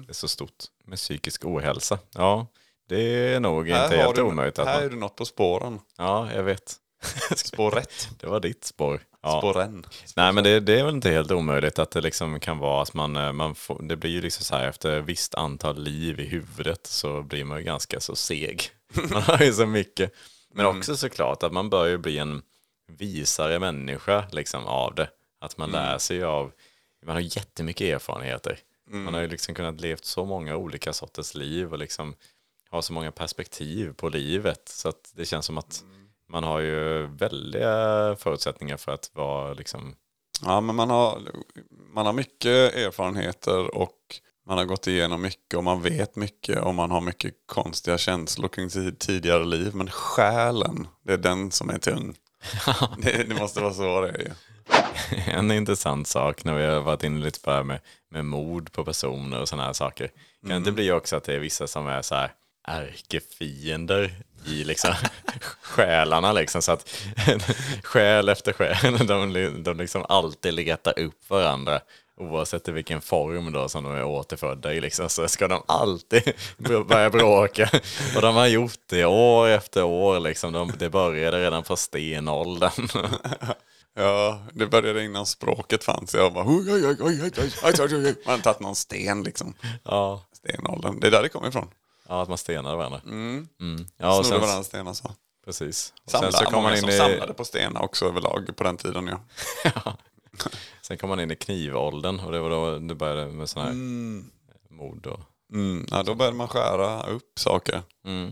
är 0.10 0.14
så 0.14 0.28
stort 0.28 0.64
med 0.86 0.98
psykisk 0.98 1.46
ohälsa. 1.46 2.00
Ja, 2.16 2.48
det 2.90 3.34
är 3.34 3.40
nog 3.40 3.68
inte 3.68 3.80
har 3.80 3.88
helt 3.90 4.16
du, 4.16 4.22
omöjligt. 4.22 4.60
Att 4.60 4.68
här 4.68 4.78
är 4.78 4.82
man, 4.82 4.90
du 4.92 4.96
något 4.96 5.16
på 5.16 5.26
spåren. 5.26 5.80
ja, 5.98 6.30
jag 6.36 6.44
vet. 6.44 6.76
Spår 7.36 7.72
rätt. 7.72 8.10
Det 8.20 8.28
var 8.28 8.40
ditt 8.40 8.64
spår. 8.64 9.02
Ja. 9.22 9.40
Spåren. 9.40 9.86
Nej, 10.16 10.34
men 10.34 10.44
det, 10.44 10.60
det 10.60 10.80
är 10.80 10.84
väl 10.84 10.96
inte 10.96 11.10
helt 11.10 11.32
omöjligt 11.32 11.80
att 11.80 11.92
det 11.92 12.02
liksom 12.02 12.40
kan 12.40 12.58
vara 12.58 12.82
att 12.82 12.94
man, 12.94 13.16
eh, 13.16 13.32
man 13.32 13.56
får, 13.56 13.84
det 13.84 13.96
blir 13.96 14.12
ju 14.12 14.22
liksom 14.22 14.44
så 14.46 14.56
här 14.56 14.68
efter 14.68 15.00
ett 15.00 15.06
visst 15.06 15.36
antal 15.36 15.84
liv 15.84 16.20
i 16.20 16.26
huvudet 16.26 16.88
så 16.88 17.22
blir 17.22 17.44
man 17.44 17.58
ju 17.58 17.64
ganska 17.64 18.00
så 18.00 18.16
seg. 18.16 18.70
Man 19.12 19.22
har 19.22 19.42
ju 19.44 19.54
så 19.54 19.66
mycket. 19.66 20.14
Men 20.54 20.66
också 20.66 20.98
såklart 20.98 21.44
att 21.44 21.54
man 21.54 21.70
bör 21.70 21.86
ju 21.86 21.98
bli 21.98 22.18
en 22.18 22.42
visare 22.88 23.60
människa 23.60 24.26
liksom 24.32 24.66
av 24.66 24.96
det. 24.96 25.10
Att 25.40 25.58
man 25.58 25.72
lär 25.72 25.98
sig 25.98 26.24
av, 26.24 26.52
man 27.06 27.16
har 27.16 27.22
jättemycket 27.22 27.96
erfarenheter. 27.96 28.60
Man 28.90 29.14
har 29.14 29.22
ju 29.22 29.28
liksom 29.28 29.56
kunnat 29.56 29.82
levt 29.82 30.06
så 30.06 30.26
många 30.26 30.56
olika 30.56 30.94
sorters 30.94 31.36
liv 31.36 31.72
och 31.72 31.80
liksom 31.80 32.16
har 32.70 32.82
så 32.82 32.94
många 32.94 33.12
perspektiv 33.12 33.94
på 33.94 34.10
livet. 34.10 34.70
Så 34.70 34.90
att 34.90 35.12
det 35.16 35.26
känns 35.26 35.46
som 35.46 35.58
att 35.58 35.84
man 36.34 36.44
har 36.44 36.60
ju 36.60 37.08
väldiga 37.08 38.16
förutsättningar 38.20 38.78
för 38.78 38.92
att 38.92 39.12
vara 39.14 39.54
liksom, 39.54 39.96
Ja, 40.46 40.62
men 40.62 40.76
man 40.76 40.90
har, 40.90 41.22
man 41.94 42.06
har 42.06 42.14
mycket 42.14 42.76
erfarenheter 42.76 43.76
och 43.76 43.98
man 44.48 44.58
har 44.58 44.66
gått 44.66 44.88
igenom 44.88 45.22
mycket 45.22 45.58
och 45.58 45.64
man 45.64 45.82
vet 45.82 46.16
mycket 46.16 46.60
och 46.60 46.76
man 46.76 46.92
har 46.92 47.02
mycket 47.02 47.34
konstiga 47.46 47.98
känslor 47.98 48.48
kring 48.48 48.70
sitt 48.70 49.00
tidigare 49.00 49.46
liv. 49.46 49.76
Men 49.76 49.90
själen, 49.90 50.88
det 51.04 51.14
är 51.14 51.18
den 51.18 51.52
som 51.52 51.70
är 51.70 51.78
tung. 51.78 52.16
det, 52.98 53.24
det 53.24 53.36
måste 53.36 53.62
vara 53.62 53.74
så 53.74 54.02
det 54.02 54.10
är 54.10 54.20
ju. 54.20 54.32
en 55.34 55.52
intressant 55.52 56.08
sak 56.08 56.44
när 56.44 56.54
vi 56.58 56.66
har 56.66 56.82
varit 56.82 57.04
inne 57.04 57.26
lite 57.26 57.40
på 57.40 57.50
det 57.50 57.56
här 57.56 57.64
med, 57.64 57.80
med 58.12 58.26
mord 58.26 58.72
på 58.72 58.86
personer 58.86 59.42
och 59.42 59.50
sådana 59.50 59.66
här 59.66 59.74
saker. 59.74 60.12
Kan 60.42 60.50
det 60.50 60.56
inte 60.56 60.72
bli 60.72 60.92
också 60.92 61.16
att 61.16 61.24
det 61.24 61.34
är 61.34 61.40
vissa 61.40 61.68
som 61.68 61.88
är 61.88 62.02
så 62.02 62.16
här 62.16 62.32
ärkefiender 62.64 64.12
i 64.46 64.64
liksom 64.64 64.94
själarna. 65.62 66.32
Liksom, 66.32 66.62
så 66.62 66.72
att 66.72 66.90
själ 67.84 68.30
efter 68.30 68.54
själ, 68.54 69.08
de, 69.08 69.64
de 69.64 69.78
liksom 69.78 70.06
alltid 70.10 70.54
letar 70.54 71.00
upp 71.00 71.30
varandra. 71.30 71.82
Oavsett 72.18 72.68
i 72.68 72.72
vilken 72.72 73.02
form 73.02 73.52
då 73.52 73.70
som 73.70 73.84
de 73.84 73.94
är 73.94 74.04
återfödda 74.04 74.74
i, 74.74 74.82
liksom, 74.82 75.10
så 75.10 75.28
ska 75.28 75.48
de 75.48 75.62
alltid 75.66 76.34
börja 76.88 77.10
bråka. 77.10 77.70
Och 78.16 78.22
de 78.22 78.36
har 78.36 78.48
gjort 78.48 78.80
det 78.90 79.06
år 79.06 79.48
efter 79.48 79.84
år, 79.84 80.20
liksom. 80.20 80.54
de, 80.54 80.74
det 80.80 80.90
började 80.90 81.40
redan 81.40 81.64
på 81.64 81.76
stenåldern. 81.76 82.88
Ja, 83.96 84.42
det 84.54 84.68
började 84.68 85.04
innan 85.04 85.26
språket 85.26 85.84
fanns. 85.84 86.14
Jag 86.14 86.34
bara... 86.34 86.44
Man 88.26 88.36
har 88.36 88.38
tagit 88.38 88.60
någon 88.60 88.76
sten 88.76 89.24
liksom. 89.24 89.54
Ja. 89.84 90.26
Stenåldern, 90.34 91.00
det 91.00 91.08
är 91.08 91.12
där 91.12 91.22
det 91.22 91.30
kommer 91.30 91.48
ifrån 91.48 91.68
ja 92.10 92.22
att 92.22 92.30
man 92.30 92.38
stenar 92.38 92.76
varandra 92.76 93.02
mm. 93.06 93.48
Ja, 93.98 94.20
och 94.20 94.26
Snodde 94.26 94.40
sen, 94.40 94.48
varandra 94.48 94.64
stenar 94.64 94.94
så. 94.94 95.12
precis 95.46 95.94
och 96.06 96.12
Samla, 96.12 96.32
sen 96.32 96.46
så 96.46 96.52
många 96.52 96.64
man 96.64 96.74
in 96.74 96.80
som 96.82 96.90
i 96.90 96.98
samlade 96.98 97.34
på 97.34 97.46
stenar 97.46 97.82
också 97.82 98.06
överlag 98.06 98.50
på 98.56 98.64
den 98.64 98.78
tiden. 98.78 99.08
Ja. 99.64 99.98
Sen 100.82 100.98
kom 100.98 101.10
man 101.10 101.20
in 101.20 101.32
i 101.32 101.36
knivåldern 101.36 102.20
och 102.20 102.32
det 102.32 102.40
var 102.40 102.50
då 102.50 102.80
det 102.80 102.96
började 102.96 103.32
med 103.32 103.50
sådana 103.50 103.70
här 103.70 103.76
mord 104.70 105.06
och... 105.08 105.20
Mm, 105.54 105.86
ja, 105.92 106.04
då 106.04 106.16
började 106.16 106.38
man 106.38 106.48
skära 106.48 107.04
upp 107.04 107.40
saker. 107.40 107.82
Mm. 108.06 108.32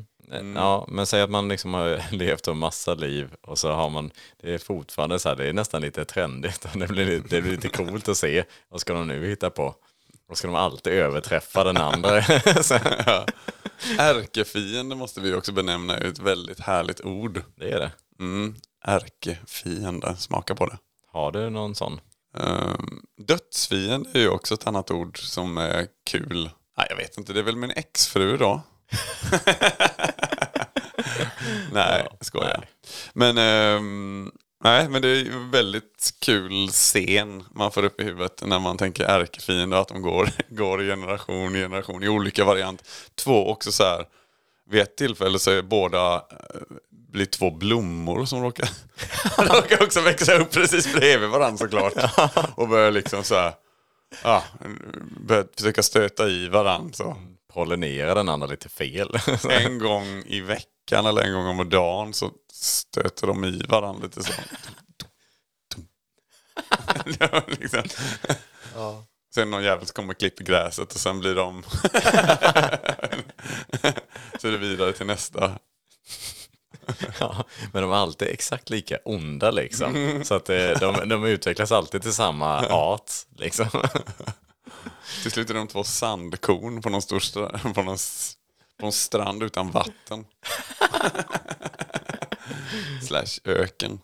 Ja, 0.55 0.85
men 0.87 1.05
säg 1.05 1.21
att 1.21 1.29
man 1.29 1.47
liksom 1.47 1.73
har 1.73 2.01
levt 2.11 2.47
en 2.47 2.57
massa 2.57 2.93
liv 2.93 3.29
och 3.41 3.59
så 3.59 3.71
har 3.71 3.89
man, 3.89 4.11
det 4.41 4.53
är 4.53 4.57
fortfarande 4.57 5.19
så 5.19 5.29
här, 5.29 5.35
det 5.35 5.49
är 5.49 5.53
nästan 5.53 5.81
lite 5.81 6.05
trendigt. 6.05 6.67
Det 6.73 6.87
blir, 6.87 7.05
lite- 7.05 7.27
det 7.35 7.41
blir 7.41 7.51
lite 7.51 7.69
coolt 7.69 8.09
att 8.09 8.17
se. 8.17 8.43
Vad 8.69 8.81
ska 8.81 8.93
de 8.93 9.07
nu 9.07 9.27
hitta 9.27 9.49
på? 9.49 9.75
Och 10.29 10.37
ska 10.37 10.47
de 10.47 10.55
alltid 10.55 10.93
överträffa 10.93 11.63
den 11.63 11.77
andra? 11.77 12.23
Så, 12.63 12.79
Ärkefiende 13.97 14.95
måste 14.95 15.21
vi 15.21 15.33
också 15.33 15.51
benämna 15.51 15.97
är 15.97 16.05
ett 16.05 16.19
väldigt 16.19 16.59
härligt 16.59 17.01
ord. 17.01 17.43
det 17.55 17.71
är 17.71 17.79
det. 17.79 17.91
Mm. 18.19 18.55
Ärkefiende, 18.85 20.15
smaka 20.17 20.55
på 20.55 20.65
det. 20.65 20.77
Har 21.07 21.31
du 21.31 21.49
någon 21.49 21.75
sån? 21.75 22.01
Um, 22.33 23.05
dödsfiende 23.27 24.09
är 24.13 24.19
ju 24.19 24.29
också 24.29 24.53
ett 24.53 24.67
annat 24.67 24.91
ord 24.91 25.19
som 25.19 25.57
är 25.57 25.87
kul. 26.05 26.49
Nej, 26.77 26.87
jag 26.89 26.97
vet 26.97 27.17
inte, 27.17 27.33
det 27.33 27.39
är 27.39 27.43
väl 27.43 27.55
min 27.55 27.71
exfru 27.71 28.37
då. 28.37 28.61
nej, 31.71 32.07
jag 32.09 32.25
skojar. 32.25 32.57
nej. 32.57 32.67
Men, 33.13 33.37
ehm, 33.37 34.31
nej, 34.63 34.89
men 34.89 35.01
det 35.01 35.07
är 35.07 35.51
väldigt 35.51 36.13
kul 36.19 36.67
scen 36.67 37.43
man 37.53 37.71
får 37.71 37.85
upp 37.85 38.01
i 38.01 38.03
huvudet 38.03 38.43
när 38.45 38.59
man 38.59 38.77
tänker 38.77 39.03
ärkefiende 39.03 39.75
och 39.75 39.81
att 39.81 39.87
de 39.87 40.01
går, 40.01 40.29
går 40.49 40.79
generation 40.79 41.55
i 41.55 41.59
generation 41.59 42.03
i 42.03 42.09
olika 42.09 42.45
variant. 42.45 42.83
Två 43.15 43.47
också 43.47 43.71
så 43.71 43.83
här, 43.83 44.05
vid 44.69 44.81
ett 44.81 44.95
tillfälle 44.95 45.39
så 45.39 45.51
är 45.51 45.61
båda 45.61 46.15
eh, 46.15 46.21
blir 47.11 47.25
två 47.25 47.51
blommor 47.51 48.25
som 48.25 48.43
råkar, 48.43 48.69
råkar 49.37 49.83
också 49.83 50.01
växa 50.01 50.37
upp 50.37 50.51
precis 50.51 50.93
bredvid 50.93 51.29
varandra 51.29 51.57
såklart. 51.57 51.93
Och 52.55 52.67
börjar 52.67 52.91
liksom 52.91 53.23
så 53.23 53.35
här, 53.35 53.53
ja, 54.23 54.43
börjar 55.27 55.47
försöka 55.57 55.83
stöta 55.83 56.27
i 56.27 56.47
varandra. 56.47 56.93
Så. 56.93 57.15
Pollinera 57.53 58.15
den 58.15 58.29
andra 58.29 58.47
lite 58.47 58.69
fel. 58.69 59.17
En 59.49 59.79
gång 59.79 60.23
i 60.25 60.41
veckan 60.41 60.67
eller 60.99 61.21
en 61.21 61.33
gång 61.33 61.59
om 61.59 61.69
dagen 61.69 62.13
så 62.13 62.31
stöter 62.53 63.27
de 63.27 63.45
i 63.45 63.61
varandra 63.69 64.03
lite 64.03 64.23
så. 64.23 64.33
Ja, 67.19 67.43
liksom. 67.47 67.83
Sen 69.33 69.51
någon 69.51 69.63
jävel 69.63 69.85
som 69.85 69.93
kommer 69.93 70.13
och 70.13 70.19
klipper 70.19 70.43
gräset 70.43 70.93
och 70.93 70.99
sen 70.99 71.19
blir 71.19 71.35
de... 71.35 71.63
så 74.39 74.47
är 74.47 74.51
det 74.51 74.57
vidare 74.57 74.93
till 74.93 75.05
nästa. 75.05 75.59
Ja, 77.19 77.45
men 77.73 77.81
de 77.81 77.91
är 77.91 77.95
alltid 77.95 78.27
exakt 78.27 78.69
lika 78.69 78.97
onda 79.05 79.51
liksom. 79.51 80.21
Så 80.25 80.33
att 80.33 80.45
det, 80.45 80.79
de, 80.79 81.09
de 81.09 81.25
utvecklas 81.25 81.71
alltid 81.71 82.01
till 82.01 82.13
samma 82.13 82.67
art 82.67 83.11
liksom. 83.37 83.69
Till 85.21 85.31
slut 85.31 85.49
är 85.49 85.53
de 85.53 85.67
två 85.67 85.83
sandkorn 85.83 86.81
på 86.81 86.89
någon, 86.89 87.01
stor 87.01 87.73
på 87.73 87.81
någon, 87.81 87.97
på 88.81 88.87
en 88.87 88.91
strand 88.91 89.43
utan 89.43 89.71
vatten. 89.71 90.25
Slash 93.07 93.39
öken. 93.45 93.99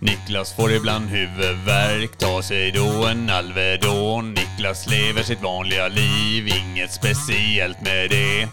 Niklas 0.00 0.56
får 0.56 0.72
ibland 0.72 1.08
huvudvärk, 1.08 2.18
tar 2.18 2.42
sig 2.42 2.72
då 2.72 3.06
en 3.06 3.30
Alvedon. 3.30 4.34
Niklas 4.34 4.86
lever 4.86 5.22
sitt 5.22 5.42
vanliga 5.42 5.88
liv, 5.88 6.48
inget 6.48 6.92
speciellt 6.92 7.80
med 7.80 8.10
det. 8.10 8.48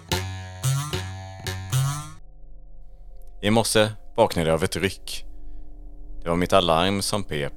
I 3.42 3.50
morse 3.50 3.90
vaknade 4.16 4.50
jag 4.50 4.56
av 4.56 4.64
ett 4.64 4.76
ryck. 4.76 5.26
Det 6.24 6.30
var 6.30 6.36
mitt 6.36 6.54
alarm 6.54 7.02
som 7.02 7.24
pep. 7.24 7.54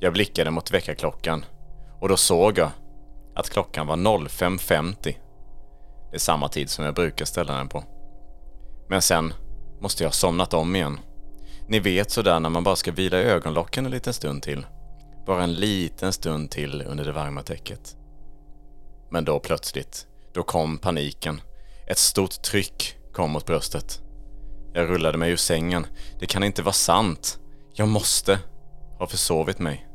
Jag 0.00 0.12
blickade 0.12 0.50
mot 0.50 0.70
väckarklockan 0.70 1.44
och 2.00 2.08
då 2.08 2.16
såg 2.16 2.58
jag 2.58 2.70
att 3.34 3.50
klockan 3.50 3.86
var 3.86 3.96
05.50. 3.96 4.94
Det 6.10 6.16
är 6.16 6.18
samma 6.18 6.48
tid 6.48 6.70
som 6.70 6.84
jag 6.84 6.94
brukar 6.94 7.24
ställa 7.24 7.56
den 7.56 7.68
på. 7.68 7.84
Men 8.88 9.02
sen 9.02 9.34
måste 9.80 10.02
jag 10.02 10.08
ha 10.08 10.12
somnat 10.12 10.54
om 10.54 10.76
igen. 10.76 11.00
Ni 11.68 11.80
vet 11.80 12.10
sådär 12.10 12.40
när 12.40 12.50
man 12.50 12.64
bara 12.64 12.76
ska 12.76 12.92
vila 12.92 13.16
ögonlocken 13.16 13.84
en 13.84 13.90
liten 13.90 14.12
stund 14.12 14.42
till. 14.42 14.66
Bara 15.26 15.42
en 15.42 15.54
liten 15.54 16.12
stund 16.12 16.50
till 16.50 16.82
under 16.82 17.04
det 17.04 17.12
varma 17.12 17.42
täcket. 17.42 17.96
Men 19.10 19.24
då 19.24 19.40
plötsligt, 19.40 20.06
då 20.32 20.42
kom 20.42 20.78
paniken. 20.78 21.40
Ett 21.86 21.98
stort 21.98 22.42
tryck 22.42 22.96
kom 23.12 23.30
mot 23.30 23.46
bröstet. 23.46 24.00
Jag 24.72 24.90
rullade 24.90 25.18
mig 25.18 25.32
ur 25.32 25.36
sängen. 25.36 25.86
Det 26.20 26.26
kan 26.26 26.42
inte 26.42 26.62
vara 26.62 26.72
sant. 26.72 27.38
Jag 27.74 27.88
måste 27.88 28.38
ha 28.98 29.06
försovit 29.06 29.58
mig. 29.58 29.89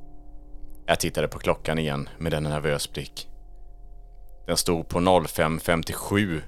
Jag 0.88 1.00
tittade 1.00 1.28
på 1.28 1.40
klockan 1.40 1.80
igen 1.80 2.10
med 2.18 2.34
en 2.34 2.44
nervös 2.44 2.92
blick. 2.92 3.28
Den 4.48 4.58
stod 4.58 4.90
på 4.90 5.00
05.57. 5.00 6.42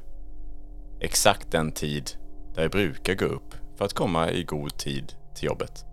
Exakt 1.01 1.51
den 1.51 1.71
tid 1.71 2.11
där 2.55 2.61
jag 2.61 2.71
brukar 2.71 3.13
gå 3.13 3.25
upp 3.25 3.55
för 3.77 3.85
att 3.85 3.93
komma 3.93 4.31
i 4.31 4.43
god 4.43 4.77
tid 4.77 5.13
till 5.35 5.45
jobbet. 5.45 5.85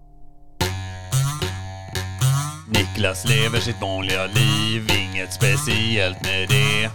Niklas 2.69 3.29
lever 3.29 3.59
sitt 3.59 3.81
vanliga 3.83 4.27
liv, 4.27 4.89
inget 4.91 5.33
speciellt 5.33 6.23
med 6.23 6.49
det. 6.49 6.91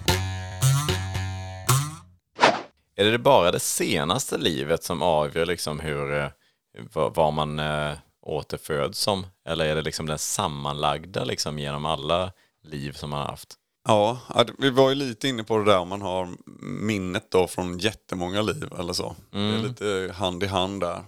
Är 2.96 3.12
det 3.12 3.20
bara 3.20 3.52
det 3.52 3.60
senaste 3.60 4.38
livet 4.38 4.84
som 4.84 5.02
avgör 5.02 5.46
liksom 5.46 5.80
hur, 5.80 6.20
eh, 6.20 6.30
vad 6.94 7.34
man 7.34 7.60
eh, 7.60 7.94
återföds 8.30 9.00
som? 9.00 9.26
Eller 9.46 9.66
är 9.66 9.76
det 9.76 9.82
liksom 9.82 10.06
den 10.06 10.20
sammanlagda 10.20 11.24
liksom 11.24 11.60
genom 11.60 11.86
alla 11.86 12.32
liv 12.64 12.92
som 12.92 13.10
man 13.10 13.20
har 13.20 13.28
haft? 13.28 13.56
Ja, 13.88 14.20
vi 14.58 14.70
var 14.70 14.90
ju 14.90 14.96
lite 14.96 15.28
inne 15.28 15.44
på 15.44 15.58
det 15.58 15.66
där 15.66 15.80
om 15.80 15.88
man 15.88 16.02
har 16.02 16.30
minnet 16.62 17.32
då 17.32 17.48
från 17.48 17.78
jättemånga 17.78 18.42
liv 18.42 18.74
eller 18.80 18.94
så. 18.94 19.16
Det 19.32 19.38
är 19.38 19.58
lite 19.58 20.14
hand 20.16 20.44
i 20.44 20.48
hand 20.48 20.82
där. 20.82 21.04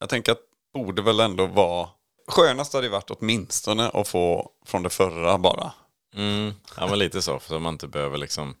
Jag 0.00 0.08
tänker 0.08 0.32
att 0.32 0.38
borde 0.72 1.02
väl 1.02 1.20
ändå 1.20 1.46
vara... 1.46 1.88
Skönast 2.28 2.72
hade 2.72 2.86
det 2.86 2.90
varit 2.90 3.10
åtminstone 3.10 3.88
att 3.88 4.08
få 4.08 4.50
från 4.66 4.82
det 4.82 4.90
förra 4.90 5.38
bara. 5.38 5.72
Mm, 6.14 6.54
ja 6.76 6.86
men 6.86 6.98
lite 6.98 7.22
så, 7.22 7.38
för 7.38 7.56
att 7.56 7.62
man 7.62 7.74
inte 7.74 7.88
behöver 7.88 8.18
liksom 8.18 8.54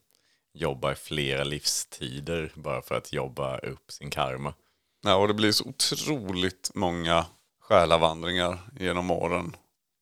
jobba 0.54 0.92
i 0.92 0.94
flera 0.94 1.44
livstider 1.44 2.52
bara 2.54 2.82
för 2.82 2.94
att 2.94 3.12
jobba 3.12 3.58
upp 3.58 3.92
sin 3.92 4.10
karma. 4.10 4.54
Ja, 5.02 5.14
och 5.14 5.28
det 5.28 5.34
blir 5.34 5.52
så 5.52 5.64
otroligt 5.64 6.70
många 6.74 7.26
själavandringar 7.62 8.58
genom 8.80 9.10
åren 9.10 9.56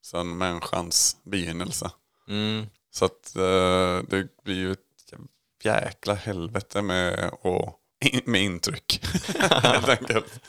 sedan 0.05 0.39
människans 0.39 1.17
begynnelse. 1.23 1.91
Mm, 2.29 2.67
Så 2.91 3.05
att 3.05 3.37
eh, 3.37 3.99
det 4.09 4.43
blir 4.45 4.55
ju 4.57 4.73
ett 4.73 4.79
jäkla 5.63 6.15
helvete 6.15 6.83
med, 6.83 7.31
och, 7.41 7.75
med 8.25 8.43
intryck. 8.43 9.01
Helt 9.63 9.89
enkelt. 9.89 10.41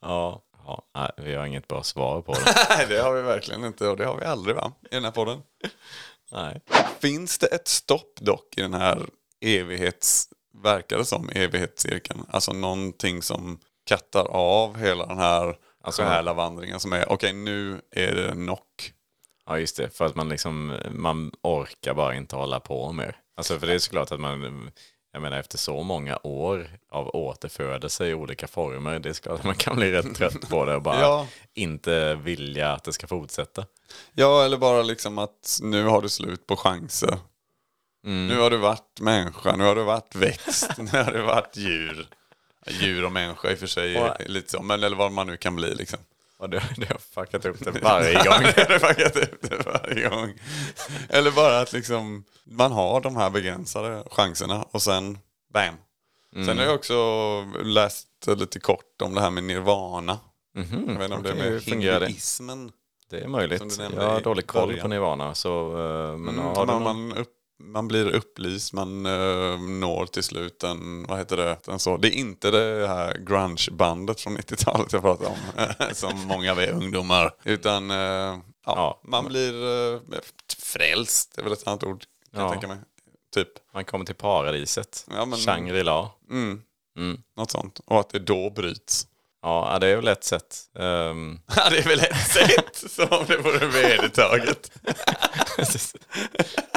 ja, 0.00 0.42
ja 0.64 1.10
vi 1.16 1.34
har 1.34 1.46
inget 1.46 1.68
bra 1.68 1.82
svar 1.82 2.22
på 2.22 2.32
det. 2.32 2.54
Nej, 2.68 2.86
det 2.88 2.98
har 3.02 3.12
vi 3.14 3.22
verkligen 3.22 3.64
inte 3.64 3.88
och 3.88 3.96
det 3.96 4.04
har 4.06 4.16
vi 4.16 4.24
aldrig 4.24 4.56
va? 4.56 4.72
I 4.90 4.94
den 4.94 5.04
här 5.04 5.10
podden. 5.10 5.42
Nej. 6.32 6.60
Finns 7.00 7.38
det 7.38 7.46
ett 7.46 7.68
stopp 7.68 8.18
dock 8.20 8.54
i 8.56 8.60
den 8.60 8.74
här 8.74 9.06
evighets, 9.40 10.28
verkar 10.62 10.98
det 10.98 11.04
som, 11.04 11.28
evighetscirkeln? 11.28 12.24
Alltså 12.30 12.52
någonting 12.52 13.22
som 13.22 13.58
kattar 13.84 14.24
av 14.30 14.78
hela 14.78 15.06
den 15.06 15.18
här 15.18 15.56
Alltså- 15.82 16.02
själavandringen 16.02 16.80
som 16.80 16.92
är, 16.92 17.12
okej 17.12 17.32
nu 17.32 17.80
är 17.90 18.14
det 18.14 18.32
knock. 18.32 18.92
Ja 19.46 19.58
just 19.58 19.76
det, 19.76 19.96
för 19.96 20.04
att 20.06 20.14
man 20.14 20.28
liksom, 20.28 20.78
man 20.90 21.32
orkar 21.42 21.94
bara 21.94 22.14
inte 22.14 22.36
hålla 22.36 22.60
på 22.60 22.92
mer. 22.92 23.16
Alltså 23.36 23.58
för 23.58 23.66
det 23.66 23.74
är 23.74 23.78
såklart 23.78 24.12
att 24.12 24.20
man, 24.20 24.70
jag 25.12 25.22
menar 25.22 25.38
efter 25.38 25.58
så 25.58 25.82
många 25.82 26.18
år 26.22 26.70
av 26.90 27.08
återfödelse 27.16 28.06
i 28.06 28.14
olika 28.14 28.46
former, 28.46 28.98
det 28.98 29.08
är 29.08 29.12
såklart 29.12 29.38
att 29.38 29.44
man 29.44 29.54
kan 29.54 29.76
bli 29.76 29.92
rätt 29.92 30.14
trött 30.14 30.48
på 30.48 30.64
det 30.64 30.74
och 30.76 30.82
bara 30.82 31.00
Ja. 31.00 31.26
inte 31.54 32.14
vilja 32.14 32.72
att 32.72 32.84
det 32.84 32.92
ska 32.92 33.06
fortsätta. 33.06 33.66
Ja, 34.12 34.44
eller 34.44 34.56
bara 34.58 34.82
liksom 34.82 35.18
att 35.18 35.58
nu 35.62 35.84
har 35.84 36.02
du 36.02 36.08
slut 36.08 36.46
på 36.46 36.56
chanser. 36.56 37.18
Nu 38.04 38.38
har 38.38 38.50
du 38.50 38.56
varit 38.56 39.00
människa, 39.00 39.56
nu 39.56 39.64
har 39.64 39.74
du 39.74 39.82
varit 39.82 40.14
växt, 40.14 40.70
nu 40.78 40.90
har 40.98 41.12
du 41.12 41.22
varit 41.22 41.56
djur. 41.56 42.08
Djur 42.66 43.04
och 43.04 43.12
människa 43.12 43.50
i 43.50 43.54
och 43.54 43.58
för 43.58 43.66
sig 43.66 44.00
Och- 44.00 44.16
lite 44.26 44.50
så, 44.50 44.62
men 44.62 44.82
eller 44.82 44.96
vad 44.96 45.12
man 45.12 45.26
nu 45.26 45.36
kan 45.36 45.56
bli 45.56 45.74
liksom. 45.74 45.98
Och 46.38 46.50
det, 46.50 46.62
det 46.76 46.88
har 46.88 46.98
fuckat 46.98 47.44
upp 47.44 47.64
det 47.64 47.70
varje 47.82 48.14
gång. 48.14 48.42
det 48.56 48.68
har 48.72 48.78
fuckat 48.78 49.16
upp 49.16 49.50
det 49.50 49.56
varje 49.66 50.08
gång. 50.08 50.32
Eller 51.08 51.30
bara 51.30 51.60
att 51.60 51.72
liksom 51.72 52.24
man 52.44 52.72
har 52.72 53.00
de 53.00 53.16
här 53.16 53.30
begränsade 53.30 54.04
chanserna 54.10 54.62
och 54.62 54.82
sen 54.82 55.18
bam. 55.54 55.74
Sen 56.46 56.58
har 56.58 56.64
jag 56.64 56.74
också 56.74 56.94
läst 57.64 58.08
lite 58.36 58.60
kort 58.60 59.02
om 59.02 59.14
det 59.14 59.20
här 59.20 59.30
med 59.30 59.44
nirvana. 59.44 60.18
Mhm, 60.54 60.84
Jag 60.88 60.94
vet 60.94 61.02
inte 61.04 61.14
om 61.16 61.22
det 61.22 61.30
är 61.30 61.34
med 61.34 61.62
hinduismen. 61.62 62.72
Det 63.10 63.20
är 63.20 63.28
möjligt. 63.28 63.78
Jag 63.96 64.08
har 64.10 64.20
dålig 64.20 64.46
koll 64.46 64.76
på 64.80 64.88
Nirvana. 64.88 65.34
Så, 65.34 65.70
eh, 65.78 66.16
men 66.18 66.34
Mm, 66.38 66.44
har 66.44 66.66
man, 66.66 66.82
man, 66.82 67.12
upp, 67.16 67.28
man 67.62 67.88
blir 67.88 68.06
upplyst, 68.14 68.72
man 68.72 69.06
eh, 69.06 69.60
når 69.60 70.06
till 70.06 70.22
slut 70.22 70.62
en, 70.64 71.06
vad 71.08 71.18
heter 71.18 71.36
det, 71.36 71.68
en 71.68 71.78
så. 71.78 71.96
Det 71.96 72.08
är 72.08 72.18
inte 72.18 72.50
det 72.50 72.88
här 72.88 73.16
grunge-bandet 73.18 74.20
från 74.20 74.38
90-talet 74.38 74.92
jag 74.92 75.02
pratar 75.02 75.26
om, 75.26 75.36
som 75.94 76.20
många 76.26 76.52
av 76.52 76.60
er 76.60 76.70
ungdomar. 76.72 77.34
Utan 77.44 77.90
eh, 77.90 77.96
ja, 77.96 78.38
Ja. 78.66 79.00
man 79.04 79.24
blir 79.28 79.54
uh, 79.54 80.00
frälst, 80.58 81.32
det 81.34 81.40
är 81.40 81.44
väl 81.44 81.52
ett 81.52 81.66
annat 81.66 81.84
ord 81.84 82.04
kan 82.32 82.40
jag 82.40 82.48
Ja. 82.48 82.52
tänka 82.52 82.68
mig. 82.68 82.78
Typ, 83.34 83.48
Man 83.74 83.84
kommer 83.84 84.04
till 84.04 84.14
paradiset. 84.14 85.06
Ja, 85.10 85.24
men- 85.24 85.38
Shangri-La. 85.38 86.10
mm, 86.30 86.62
Mm. 86.96 87.22
något 87.36 87.50
sånt. 87.50 87.80
Och 87.86 88.00
att 88.00 88.10
det 88.10 88.18
då 88.18 88.50
bryts. 88.50 89.06
Ja, 89.42 89.78
det 89.80 89.86
är 89.88 89.96
väl 89.96 90.08
ett 90.08 90.24
sätt. 90.24 90.56
Ehm, 90.78 91.38
Ja, 91.56 91.70
det 91.70 91.78
är 91.78 91.82
väl 91.88 92.00
ett 92.00 92.26
sätt 92.30 92.90
som 92.90 93.24
det 93.28 93.36
vore 93.36 93.66
vedertaget. 93.66 94.70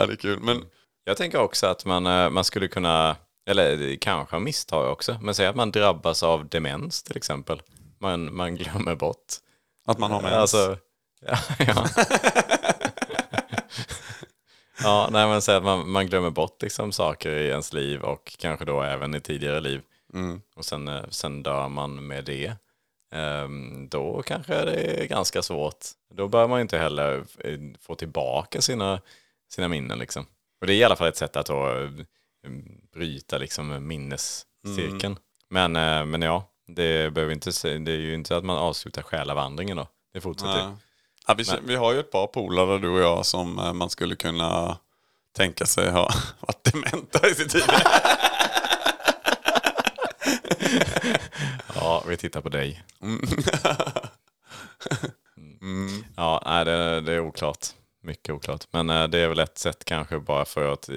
ja, 0.00 0.06
det 0.06 0.12
är 0.12 0.16
kul. 0.16 0.40
Men 0.40 0.64
Jag 1.04 1.16
tänker 1.16 1.40
också 1.40 1.66
att 1.66 1.84
man, 1.84 2.06
eh, 2.06 2.30
man 2.30 2.44
skulle 2.44 2.68
kunna, 2.68 3.16
eller 3.48 3.96
kanske 3.96 4.38
misstag 4.38 4.92
också, 4.92 5.18
men 5.22 5.34
säg 5.34 5.46
att 5.46 5.56
man 5.56 5.70
drabbas 5.70 6.22
av 6.22 6.48
demens 6.48 7.02
till 7.02 7.16
exempel. 7.16 7.62
Man, 7.98 8.34
man 8.36 8.56
glömmer 8.56 8.94
bort. 8.94 9.34
att 9.86 9.98
man 9.98 10.10
har 10.10 10.22
med 10.22 10.32
Alltså, 10.32 10.76
ja, 11.26 11.38
ja. 11.58 11.86
ja, 14.82 15.08
nej 15.12 15.26
men 15.28 15.42
säg 15.42 15.56
att 15.56 15.64
man, 15.64 15.90
man 15.90 16.06
glömmer 16.06 16.30
bort 16.30 16.62
liksom 16.62 16.92
saker 16.92 17.30
i 17.30 17.48
ens 17.48 17.72
liv 17.72 18.00
och 18.00 18.36
kanske 18.38 18.64
då 18.64 18.82
även 18.82 19.14
i 19.14 19.20
tidigare 19.20 19.60
liv. 19.60 19.82
Mm. 20.14 20.40
Och 20.56 20.64
sen, 20.64 20.88
eh, 20.88 21.04
sen 21.08 21.42
dör 21.42 21.68
man 21.68 22.06
med 22.06 22.24
det. 22.24 22.52
Ehm, 23.12 23.88
då 23.88 24.22
kanske 24.22 24.64
det 24.64 25.02
är 25.02 25.06
ganska 25.06 25.42
svårt. 25.42 25.84
Då 26.14 26.28
bör 26.28 26.48
man 26.48 26.60
inte 26.60 26.78
heller 26.78 27.24
eh, 27.38 27.58
få 27.80 27.94
tillbaka 27.94 28.60
sina, 28.60 29.00
sina 29.48 29.68
minnen 29.68 29.98
liksom. 29.98 30.26
Och 30.60 30.66
det 30.66 30.72
är 30.72 30.76
i 30.76 30.84
alla 30.84 30.96
fall 30.96 31.08
ett 31.08 31.16
sätt 31.16 31.36
att 31.36 31.46
då, 31.46 31.68
eh, 31.68 31.90
bryta 32.92 33.38
liksom 33.38 33.86
minnescirkeln. 33.88 35.18
Men, 35.50 35.76
eh, 35.76 36.04
men 36.04 36.22
ja, 36.22 36.50
det, 36.66 37.14
behöver 37.14 37.32
inte, 37.32 37.50
det 37.78 37.92
är 37.92 37.98
ju 37.98 38.14
inte 38.14 38.36
att 38.36 38.44
man 38.44 38.56
avslutar 38.56 39.02
själavandringen 39.02 39.76
då. 39.76 39.88
Det 40.12 40.20
fortsätter. 40.20 40.58
Ja. 40.58 40.76
Ja, 41.26 41.34
vi, 41.34 41.44
vi 41.64 41.74
har 41.76 41.92
ju 41.92 42.00
ett 42.00 42.10
par 42.10 42.26
polare 42.26 42.78
du 42.78 42.88
och 42.88 43.00
jag 43.00 43.26
som 43.26 43.58
eh, 43.58 43.72
man 43.72 43.90
skulle 43.90 44.16
kunna 44.16 44.78
tänka 45.32 45.66
sig 45.66 45.90
ha 45.90 46.02
varit 46.40 46.72
dementa 46.72 47.28
i 47.28 47.34
sitt 47.34 47.50
tid. 47.50 47.62
Ja, 51.74 52.04
vi 52.08 52.16
tittar 52.16 52.40
på 52.40 52.48
dig. 52.48 52.84
Mm. 55.60 56.04
Ja, 56.16 56.42
nej, 56.46 56.64
det, 56.64 57.00
det 57.00 57.12
är 57.12 57.20
oklart. 57.20 57.66
Mycket 58.06 58.34
oklart. 58.34 58.64
Men 58.70 58.90
eh, 58.90 59.08
det 59.08 59.18
är 59.18 59.28
väl 59.28 59.38
ett 59.38 59.58
sätt 59.58 59.84
kanske 59.84 60.18
bara 60.18 60.44
för 60.44 60.72
att 60.72 60.88
eh, 60.88 60.96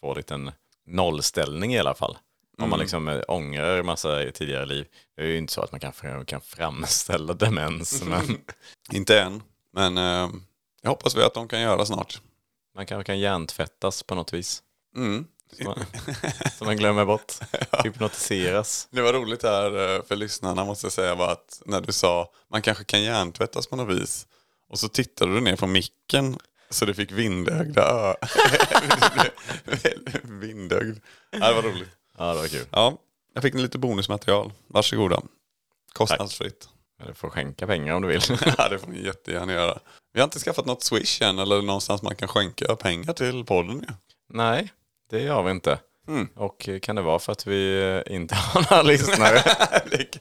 få 0.00 0.14
lite 0.14 0.34
en 0.34 0.52
nollställning 0.86 1.74
i 1.74 1.78
alla 1.78 1.94
fall. 1.94 2.18
Om 2.58 2.70
man 2.70 2.78
liksom 2.78 3.08
eh, 3.08 3.20
ångrar 3.28 3.78
en 3.78 3.86
massa 3.86 4.22
i 4.22 4.32
tidigare 4.32 4.66
liv. 4.66 4.86
Det 5.16 5.22
är 5.22 5.26
ju 5.26 5.38
inte 5.38 5.52
så 5.52 5.60
att 5.60 5.72
man 5.72 5.80
kan, 5.80 6.24
kan 6.24 6.40
framställa 6.40 7.34
demens. 7.34 8.02
Men 8.06 8.40
Inte 8.92 9.20
än, 9.20 9.42
men 9.72 9.98
eh, 9.98 10.30
jag 10.82 10.90
hoppas 10.90 11.16
vi 11.16 11.22
att 11.22 11.34
de 11.34 11.48
kan 11.48 11.60
göra 11.60 11.86
snart. 11.86 12.20
man 12.74 12.86
kanske 12.86 13.04
kan 13.04 13.18
hjärntvättas 13.18 14.02
på 14.02 14.14
något 14.14 14.32
vis. 14.32 14.62
Mm. 14.96 15.26
Så 16.58 16.64
man, 16.64 16.76
glömmer 16.76 17.04
bort. 17.04 17.32
Hypnotiseras. 17.84 18.88
Det 18.90 19.02
var 19.02 19.12
roligt 19.12 19.42
här 19.42 20.02
för 20.02 20.16
lyssnarna 20.16 20.64
måste 20.64 20.86
jag 20.86 20.92
säga 20.92 21.14
var 21.14 21.32
att 21.32 21.62
när 21.66 21.80
du 21.80 21.92
sa 21.92 22.32
man 22.50 22.62
kanske 22.62 22.84
kan 22.84 23.02
hjärntvättas 23.02 23.66
på 23.66 23.76
något 23.76 23.96
vis. 23.96 24.26
Och 24.72 24.78
så 24.78 24.88
tittade 24.88 25.34
du 25.34 25.40
ner 25.40 25.56
på 25.56 25.66
micken 25.66 26.38
så 26.70 26.84
du 26.84 26.94
fick 26.94 27.12
vindögda 27.12 27.82
ö. 27.82 28.14
Vindögd. 30.22 30.98
Ja, 31.30 31.48
det 31.48 31.54
var 31.54 31.62
roligt. 31.62 31.88
Ja, 32.18 32.32
det 32.34 32.40
var 32.40 32.48
kul. 32.48 32.66
Ja, 32.70 32.98
jag 33.34 33.42
fick 33.42 33.54
lite 33.54 33.78
bonusmaterial. 33.78 34.52
Varsågoda. 34.66 35.22
Kostnadsfritt. 35.92 36.68
Du 37.06 37.14
får 37.14 37.30
skänka 37.30 37.66
pengar 37.66 37.94
om 37.94 38.02
du 38.02 38.08
vill. 38.08 38.20
Ja, 38.58 38.68
det 38.68 38.78
får 38.78 38.88
ni 38.88 39.04
jättegärna 39.04 39.52
göra. 39.52 39.78
Vi 40.12 40.20
har 40.20 40.24
inte 40.24 40.38
skaffat 40.38 40.66
något 40.66 40.82
Swish 40.82 41.22
än 41.22 41.38
eller 41.38 41.62
någonstans 41.62 42.02
man 42.02 42.16
kan 42.16 42.28
skänka 42.28 42.76
pengar 42.76 43.12
till 43.12 43.44
podden. 43.44 43.84
Ja. 43.88 43.94
Nej, 44.28 44.72
det 45.10 45.22
gör 45.22 45.42
vi 45.42 45.50
inte. 45.50 45.78
Mm. 46.08 46.28
Och 46.36 46.68
kan 46.82 46.96
det 46.96 47.02
vara 47.02 47.18
för 47.18 47.32
att 47.32 47.46
vi 47.46 47.82
eh, 48.06 48.14
inte 48.16 48.34
har 48.38 48.66
några 48.70 48.82
lyssnare? 48.82 49.42
det, 49.90 50.18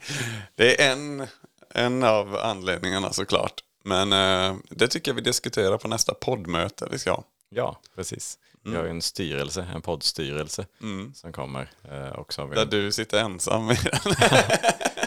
det 0.55 0.81
är 0.81 0.91
en, 0.91 1.27
en 1.73 2.03
av 2.03 2.35
anledningarna 2.35 3.13
såklart. 3.13 3.53
Men 3.83 4.13
eh, 4.13 4.55
det 4.69 4.87
tycker 4.87 5.11
jag 5.11 5.15
vi 5.15 5.21
diskuterar 5.21 5.77
på 5.77 5.87
nästa 5.87 6.13
poddmöte 6.13 6.87
vi 6.91 6.99
ska 6.99 7.11
ha. 7.11 7.23
Ja, 7.49 7.79
precis. 7.95 8.37
Vi 8.63 8.75
har 8.75 8.83
ju 8.83 8.89
en 8.89 9.01
styrelse, 9.01 9.67
en 9.75 9.81
poddstyrelse 9.81 10.65
Mm. 10.81 11.13
som 11.13 11.31
kommer. 11.33 11.71
Eh, 11.91 12.19
också 12.19 12.47
Där 12.47 12.65
du 12.65 12.91
sitter 12.91 13.19
ensam 13.19 13.71
i 13.71 13.75
den. 13.83 14.13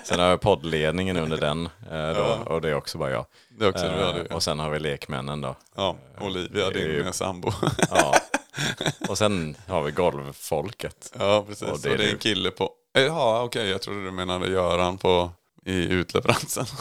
Sen 0.04 0.20
har 0.20 0.30
vi 0.30 0.38
poddledningen 0.38 1.16
under 1.16 1.36
den 1.36 1.66
eh, 1.90 2.16
då, 2.16 2.52
och 2.52 2.60
det 2.60 2.68
är 2.68 2.74
också 2.74 2.98
bara 2.98 3.10
jag. 3.10 3.26
Det 3.58 3.64
är 3.64 3.68
också 3.68 3.84
Eh, 3.86 4.14
du, 4.14 4.26
ja, 4.28 4.34
och 4.34 4.42
sen 4.42 4.58
har 4.58 4.70
vi 4.70 4.78
lekmännen 4.78 5.40
då. 5.40 5.56
Ja, 5.76 5.96
Olivia, 6.20 6.70
det 6.70 6.80
är 6.80 6.86
ju- 6.88 7.02
din 7.02 7.12
sambo. 7.12 7.52
Ja. 7.90 8.14
Och 9.08 9.18
sen 9.18 9.56
har 9.68 9.82
vi 9.82 9.90
golvfolket. 9.90 11.12
ja, 11.18 11.44
precis. 11.48 11.62
Och 11.68 11.72
Och 11.74 11.80
det 11.80 11.96
det 11.96 12.04
är 12.04 12.12
en 12.12 12.18
kille 12.18 12.50
på 12.50 12.70
Eh, 12.96 13.02
Ja, 13.02 13.42
okej, 13.42 13.68
jag 13.68 13.82
trodde 13.82 14.04
du 14.04 14.10
menade 14.10 14.48
Göran 14.50 14.98
på, 14.98 15.30
i 15.64 15.84
utleveransen. 15.84 16.66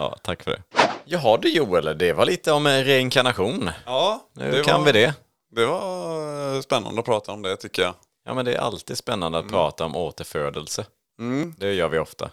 Ja, 0.00 0.16
tack 0.22 0.42
för 0.42 0.50
det. 0.50 0.62
Jaha 1.04 1.36
du 1.36 1.48
Joel, 1.48 1.98
det 1.98 2.12
var 2.12 2.24
lite 2.26 2.52
om 2.52 2.66
eh, 2.66 2.84
reinkarnation. 2.84 3.70
Ja, 3.86 4.28
Nu 4.32 4.62
kan 4.62 4.84
vi 4.84 4.92
det. 4.92 5.14
Det 5.56 5.66
var 5.66 6.54
eh, 6.56 6.60
spännande 6.60 7.00
att 7.00 7.06
prata 7.06 7.32
om 7.32 7.42
det 7.42 7.56
tycker 7.56 7.82
jag. 7.82 7.94
Ja, 8.26 8.34
men 8.34 8.44
det 8.44 8.54
är 8.54 8.58
alltid 8.58 8.96
spännande 8.98 9.38
att 9.38 9.48
prata 9.48 9.84
om 9.84 9.96
återfödelse. 9.96 10.84
Det 11.56 11.72
gör 11.74 11.88
vi 11.88 11.98
ofta. 11.98 12.30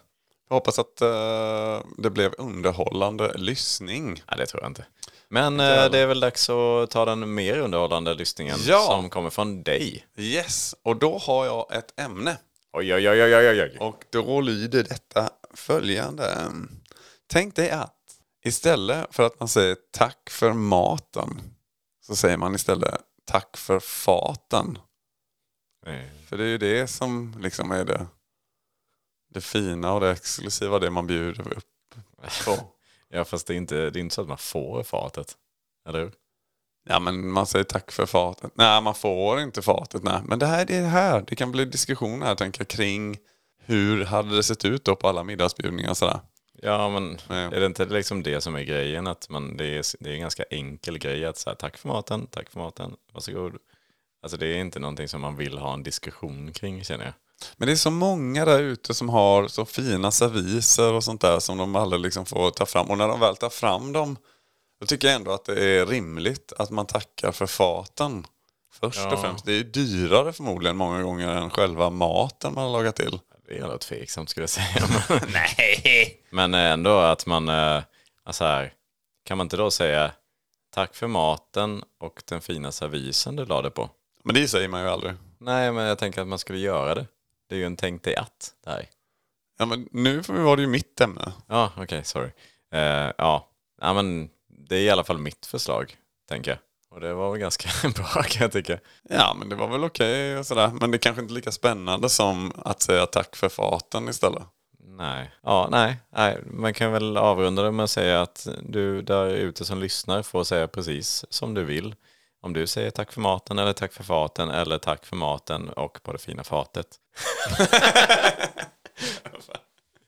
Jag 0.49 0.55
hoppas 0.55 0.79
att 0.79 1.01
eh, 1.01 1.79
det 1.97 2.09
blev 2.09 2.33
underhållande 2.37 3.33
lyssning. 3.37 4.05
Nej, 4.27 4.37
det 4.37 4.45
tror 4.45 4.63
jag 4.63 4.69
inte. 4.69 4.85
Men 5.29 5.59
eh, 5.59 5.89
det 5.91 5.99
är 5.99 6.05
väl 6.07 6.19
dags 6.19 6.49
att 6.49 6.89
ta 6.91 7.05
den 7.05 7.33
mer 7.33 7.57
underhållande 7.57 8.13
lyssningen 8.13 8.57
Ja. 8.67 8.79
som 8.87 9.09
kommer 9.09 9.29
från 9.29 9.63
dig. 9.63 10.05
Yes, 10.17 10.75
och 10.83 10.95
då 10.95 11.17
har 11.17 11.45
jag 11.45 11.73
ett 11.75 11.99
ämne. 11.99 12.37
Oj, 12.73 12.93
oj, 12.93 13.09
oj, 13.09 13.23
oj, 13.23 13.35
oj, 13.35 13.61
oj. 13.61 13.77
Och 13.79 14.03
då 14.09 14.41
lyder 14.41 14.83
detta 14.83 15.29
följande. 15.53 16.37
Tänk 17.27 17.55
dig 17.55 17.69
att 17.71 17.93
istället 18.45 19.15
för 19.15 19.23
att 19.23 19.39
man 19.39 19.49
säger 19.49 19.77
tack 19.91 20.29
för 20.29 20.53
maten 20.53 21.41
så 22.05 22.15
säger 22.15 22.37
man 22.37 22.55
istället 22.55 23.01
tack 23.25 23.57
för 23.57 23.79
faten. 23.79 24.79
Eh, 25.85 26.27
För 26.27 26.37
det 26.37 26.43
är 26.43 26.47
ju 26.47 26.57
det 26.57 26.87
som 26.87 27.35
liksom 27.39 27.71
är 27.71 27.85
det, 27.85 28.07
det 29.33 29.41
fina 29.41 29.93
och 29.93 30.01
det 30.01 30.11
exklusiva, 30.11 30.79
det 30.79 30.89
man 30.89 31.07
bjuder 31.07 31.57
upp 31.57 31.95
på. 32.45 32.57
Ja, 33.09 33.25
fast 33.25 33.47
det 33.47 33.53
är, 33.53 33.57
inte, 33.57 33.89
det 33.89 33.99
är 33.99 34.01
inte 34.01 34.15
så 34.15 34.21
att 34.21 34.27
man 34.27 34.37
får 34.37 34.83
fatet. 34.83 35.37
Eller 35.87 35.99
hur? 35.99 36.13
Ja 36.89 36.99
men 36.99 37.31
man 37.31 37.47
säger 37.47 37.65
tack 37.65 37.91
för 37.91 38.05
fatet. 38.05 38.51
Nej 38.55 38.81
man 38.81 38.95
får 38.95 39.39
inte 39.39 39.61
fatet. 39.61 40.03
Nej. 40.03 40.21
Men 40.25 40.39
det 40.39 40.45
här 40.45 40.65
det 40.65 40.75
är 40.75 40.81
det 40.81 40.87
här. 40.87 41.23
Det 41.27 41.35
kan 41.35 41.51
bli 41.51 41.65
diskussion 41.65 42.21
här 42.21 42.35
tänker 42.35 42.61
jag 42.61 42.67
kring 42.67 43.17
hur 43.59 44.05
hade 44.05 44.35
det 44.35 44.43
sett 44.43 44.65
ut 44.65 44.85
då 44.85 44.95
på 44.95 45.07
alla 45.07 45.23
middagsbjudningar 45.23 45.89
och 45.89 45.97
sådär. 45.97 46.19
Ja, 46.61 46.89
men 46.89 47.17
Ja. 47.27 47.35
är 47.35 47.59
det 47.59 47.65
inte 47.65 47.85
liksom 47.85 48.23
det 48.23 48.41
som 48.41 48.55
är 48.55 48.63
grejen? 48.63 49.07
Att 49.07 49.29
man, 49.29 49.57
det, 49.57 49.65
är, 49.65 49.85
det 50.03 50.09
är 50.09 50.13
en 50.13 50.19
ganska 50.21 50.43
enkel 50.49 50.97
grej 50.97 51.25
att 51.25 51.37
säga 51.37 51.55
tack 51.55 51.77
för 51.77 51.87
maten, 51.87 52.27
tack 52.27 52.49
för 52.49 52.59
maten, 52.59 52.95
varsågod. 53.13 53.53
Alltså 54.23 54.37
det 54.37 54.47
är 54.47 54.57
inte 54.57 54.79
någonting 54.79 55.07
som 55.07 55.21
man 55.21 55.35
vill 55.35 55.57
ha 55.57 55.73
en 55.73 55.83
diskussion 55.83 56.51
kring 56.53 56.83
känner 56.83 57.05
jag. 57.05 57.13
Men 57.57 57.65
det 57.65 57.71
är 57.71 57.75
så 57.75 57.91
många 57.91 58.45
där 58.45 58.59
ute 58.59 58.93
som 58.93 59.09
har 59.09 59.47
så 59.47 59.65
fina 59.65 60.11
serviser 60.11 60.93
och 60.93 61.03
sånt 61.03 61.21
där 61.21 61.39
som 61.39 61.57
de 61.57 61.75
aldrig 61.75 62.01
liksom 62.01 62.25
får 62.25 62.51
ta 62.51 62.65
fram. 62.65 62.89
Och 62.89 62.97
när 62.97 63.07
de 63.07 63.19
väl 63.19 63.35
tar 63.35 63.49
fram 63.49 63.93
dem 63.93 64.17
då 64.79 64.85
tycker 64.85 65.07
jag 65.07 65.15
ändå 65.15 65.31
att 65.31 65.45
det 65.45 65.63
är 65.65 65.85
rimligt 65.85 66.53
att 66.57 66.69
man 66.71 66.85
tackar 66.85 67.31
för 67.31 67.45
faten. 67.47 68.25
Först 68.73 68.99
Ja. 68.99 69.13
och 69.13 69.21
främst. 69.21 69.45
Det 69.45 69.51
är 69.51 69.55
ju 69.57 69.63
dyrare 69.63 70.33
förmodligen 70.33 70.77
många 70.77 71.03
gånger 71.03 71.27
än 71.27 71.49
själva 71.49 71.89
maten 71.89 72.53
man 72.53 72.63
har 72.63 72.71
lagat 72.71 72.95
till. 72.95 73.19
Det 73.47 73.53
är 73.53 73.59
jävla 73.59 73.77
tveksamt 73.77 74.29
skulle 74.29 74.43
jag 74.43 74.49
säga. 74.49 74.87
Nej! 75.33 76.21
Men 76.29 76.53
ändå 76.53 76.97
att 76.97 77.25
man, 77.25 77.49
eh, 77.49 77.83
alltså 78.23 78.43
här, 78.43 78.73
kan 79.25 79.37
man 79.37 79.45
inte 79.45 79.57
då 79.57 79.71
säga 79.71 80.11
tack 80.73 80.95
för 80.95 81.07
maten 81.07 81.83
och 81.99 82.23
den 82.25 82.41
fina 82.41 82.71
servisen 82.71 83.35
du 83.35 83.45
lade 83.45 83.69
på? 83.69 83.89
Men 84.23 84.35
det 84.35 84.47
säger 84.47 84.67
man 84.67 84.81
ju 84.81 84.87
aldrig. 84.87 85.13
Nej, 85.37 85.71
men 85.71 85.85
jag 85.85 85.97
tänker 85.97 86.21
att 86.21 86.27
man 86.27 86.39
skulle 86.39 86.59
göra 86.59 86.95
det. 86.95 87.05
Det 87.49 87.55
är 87.55 87.59
ju 87.59 87.65
en 87.65 87.75
tänk 87.75 88.03
dig 88.03 88.15
att 88.15 88.53
där. 88.65 88.89
Ja, 89.59 89.65
men 89.65 89.89
nu 89.91 90.19
var 90.19 90.55
det 90.55 90.61
ju 90.61 90.67
mitt 90.67 91.01
ämne. 91.01 91.33
Ja, 91.47 91.71
okej, 91.77 92.03
sorry. 92.03 92.29
Eh, 92.71 93.11
ja. 93.17 93.49
ja, 93.81 93.93
men 93.93 94.29
det 94.47 94.75
är 94.75 94.81
i 94.81 94.89
alla 94.89 95.03
fall 95.03 95.17
mitt 95.17 95.45
förslag, 95.45 95.97
tänker 96.29 96.51
jag. 96.51 96.59
Och 96.89 96.99
det 96.99 97.13
var 97.13 97.31
väl 97.31 97.39
ganska 97.39 97.69
bra 97.95 98.23
kan 98.23 98.41
jag 98.41 98.51
tycka. 98.51 98.79
Ja, 99.09 99.35
men 99.39 99.49
det 99.49 99.55
var 99.55 99.67
väl 99.67 99.83
okej 99.83 100.37
och 100.37 100.45
sådär. 100.45 100.71
Men 100.81 100.91
det 100.91 100.97
är 100.97 100.99
kanske 100.99 101.21
inte 101.21 101.33
lika 101.33 101.51
spännande 101.51 102.09
som 102.09 102.51
att 102.55 102.81
säga 102.81 103.05
tack 103.05 103.35
för 103.35 103.49
faten 103.49 104.09
istället. 104.09 104.43
Nej, 104.79 105.31
ja, 105.43 105.67
nej, 105.71 105.97
nej, 106.09 106.39
man 106.45 106.73
kan 106.73 106.91
väl 106.91 107.17
avrunda 107.17 107.63
det 107.63 107.71
med 107.71 107.83
att 107.83 107.89
säga 107.89 108.21
att 108.21 108.47
du 108.61 109.01
där 109.01 109.27
ute 109.27 109.65
som 109.65 109.79
lyssnar 109.79 110.23
får 110.23 110.43
säga 110.43 110.67
precis 110.67 111.25
som 111.29 111.53
du 111.53 111.63
vill. 111.63 111.95
Om 112.41 112.53
du 112.53 112.67
säger 112.67 112.91
tack 112.91 113.11
för 113.11 113.21
maten 113.21 113.59
eller 113.59 113.73
tack 113.73 113.93
för 113.93 114.03
faten 114.03 114.49
eller 114.49 114.77
tack 114.77 115.05
för 115.05 115.15
maten 115.15 115.69
och 115.69 116.03
på 116.03 116.11
det 116.11 116.17
fina 116.17 116.43
fatet. 116.43 116.87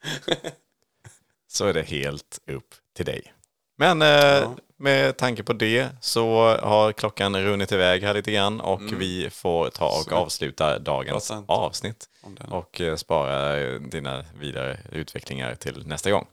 Så 1.48 1.66
är 1.66 1.74
det 1.74 1.82
helt 1.82 2.40
upp 2.48 2.76
till 2.96 3.06
dig. 3.06 3.34
Men 3.78 4.02
eh, 4.02 4.52
med 4.80 5.18
tanke 5.18 5.44
på 5.44 5.54
det 5.54 5.88
så 6.02 6.58
har 6.62 6.92
klockan 6.92 7.42
runnit 7.44 7.72
iväg 7.72 8.04
här 8.04 8.14
lite 8.14 8.32
grann 8.32 8.62
och 8.62 8.82
vi 8.98 9.30
får 9.30 9.70
ta 9.70 9.86
och 9.88 10.04
Så. 10.04 10.16
avsluta 10.16 10.80
dagens 10.80 11.32
avsnitt. 11.48 12.06
Och 12.50 12.82
eh, 12.82 12.96
spara 12.96 13.56
dina 13.80 14.26
vidare 14.40 14.78
utvecklingar 14.92 15.56
till 15.56 15.88
nästa 15.88 16.12
gång. 16.12 16.26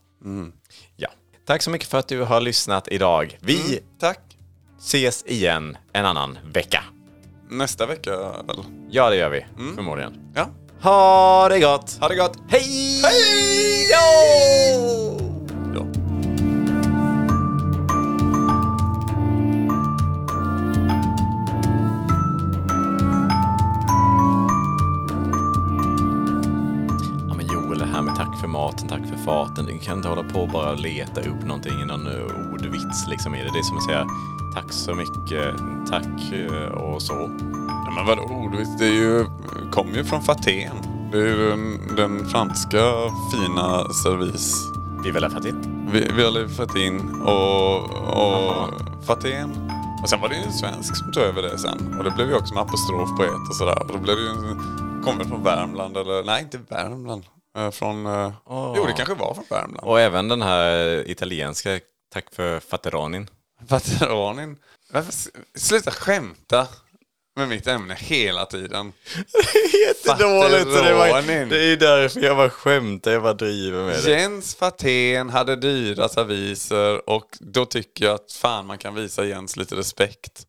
Ja. 0.95 1.09
Tack 1.45 1.61
så 1.61 1.69
mycket 1.69 1.87
för 1.87 1.97
att 1.97 2.07
du 2.07 2.21
har 2.21 2.41
lyssnat 2.41 2.87
idag. 2.87 3.37
Vi 3.41 3.79
Tack. 3.99 4.19
ses 4.79 5.23
igen 5.25 5.77
en 5.93 6.05
annan 6.05 6.37
vecka. 6.53 6.83
Nästa 7.49 7.85
vecka 7.85 8.17
väl? 8.47 8.57
Ja, 8.89 9.09
det 9.09 9.15
gör 9.15 9.29
vi. 9.29 9.45
Förmodligen. 9.75 10.31
Ja. 10.35 10.49
Ha 10.81 11.49
det 11.49 11.59
gott! 11.59 11.97
Ha 12.01 12.07
det 12.07 12.15
gott. 12.15 12.37
Hej! 12.49 13.01
Hej. 13.03 15.16
Tack 28.77 28.89
för 28.89 29.07
maten, 29.07 29.09
tack 29.09 29.09
för 29.09 29.25
faten. 29.25 29.65
Du 29.65 29.77
kan 29.77 29.97
inte 29.97 30.09
hålla 30.09 30.23
på 30.23 30.39
och 30.39 30.49
bara 30.49 30.73
leta 30.73 31.21
upp 31.21 31.45
någonting 31.45 31.81
i 31.81 31.85
någon 31.85 32.07
eh, 32.07 32.53
ordvits 32.53 33.07
liksom 33.07 33.35
i 33.35 33.37
det. 33.37 33.49
Det 33.53 33.59
är 33.59 33.63
som 33.63 33.77
att 33.77 33.83
säga 33.83 34.07
tack 34.53 34.73
så 34.73 34.93
mycket, 34.93 35.55
tack 35.89 36.33
eh, 36.33 36.71
och 36.71 37.01
så. 37.01 37.13
Ja, 37.85 37.91
men 37.95 38.05
vadå 38.05 38.21
ordvits? 38.21 38.77
Det 38.79 38.85
är 38.85 38.93
ju, 38.93 39.25
kommer 39.71 39.95
ju 39.95 40.03
från 40.03 40.21
Faten. 40.21 40.75
Det 41.11 41.17
är 41.17 41.25
ju 41.25 41.49
den, 41.49 41.95
den 41.95 42.25
franska 42.25 42.77
fina 43.31 43.93
servis. 44.03 44.53
Vive 45.03 45.19
la 45.19 45.29
fatit. 45.29 45.55
Vi, 45.91 46.11
vi 46.15 46.23
har 46.23 46.47
fått 46.47 46.75
in 46.75 47.21
och, 47.21 47.77
och 48.17 49.05
Faten. 49.05 49.71
Och 50.03 50.09
sen 50.09 50.21
var 50.21 50.29
det 50.29 50.35
ju 50.35 50.41
en 50.43 50.53
svensk 50.53 50.95
som 50.95 51.11
tog 51.11 51.23
över 51.23 51.41
det 51.41 51.57
sen. 51.57 51.95
Och 51.97 52.03
det 52.03 52.11
blev 52.11 52.27
ju 52.27 52.35
också 52.35 52.53
med 52.53 52.63
apostrof 52.63 53.17
på 53.17 53.23
ett 53.23 53.49
och 53.49 53.55
sådär. 53.55 53.81
Och 53.81 53.87
då 53.87 53.97
blev 53.97 54.15
det 54.15 54.21
ju, 54.21 54.31
kommer 55.03 55.23
från 55.23 55.43
Värmland 55.43 55.97
eller, 55.97 56.23
nej 56.23 56.43
inte 56.43 56.57
Värmland. 56.69 57.23
Eh, 57.57 57.71
Från, 57.71 58.05
eh, 58.05 58.31
Åh. 58.45 58.73
jo 58.77 58.85
det 58.85 58.93
kanske 58.93 59.13
var 59.13 59.33
från 59.33 59.45
Värmland. 59.49 59.87
Och 59.87 59.99
även 59.99 60.27
den 60.27 60.41
här 60.41 61.03
italienska 61.09 61.79
tack 62.13 62.25
för 62.35 62.59
fateranin. 62.59 63.27
Varför, 64.89 65.09
s- 65.09 65.29
sluta 65.55 65.91
skämta 65.91 66.67
med 67.35 67.47
mitt 67.49 67.67
ämne 67.67 67.95
hela 67.99 68.45
tiden. 68.45 68.93
Jättedåligt! 69.87 70.65
det, 70.65 70.93
var, 70.93 71.07
Fateranin. 71.09 71.49
det 71.49 71.63
är 71.63 71.77
därför 71.77 72.19
jag 72.21 72.37
bara 72.37 72.49
skämtar, 72.49 73.11
jag 73.11 73.23
bara 73.23 73.33
driver 73.33 73.83
med 73.85 74.03
det. 74.03 74.11
Jens 74.11 74.55
Faten 74.55 75.29
hade 75.29 75.55
dyra 75.55 76.09
serviser 76.09 77.09
och 77.09 77.37
då 77.39 77.65
tycker 77.65 78.05
jag 78.05 78.15
att 78.15 78.31
fan 78.31 78.65
man 78.65 78.77
kan 78.77 78.95
visa 78.95 79.25
Jens 79.25 79.57
lite 79.57 79.75
respekt. 79.75 80.43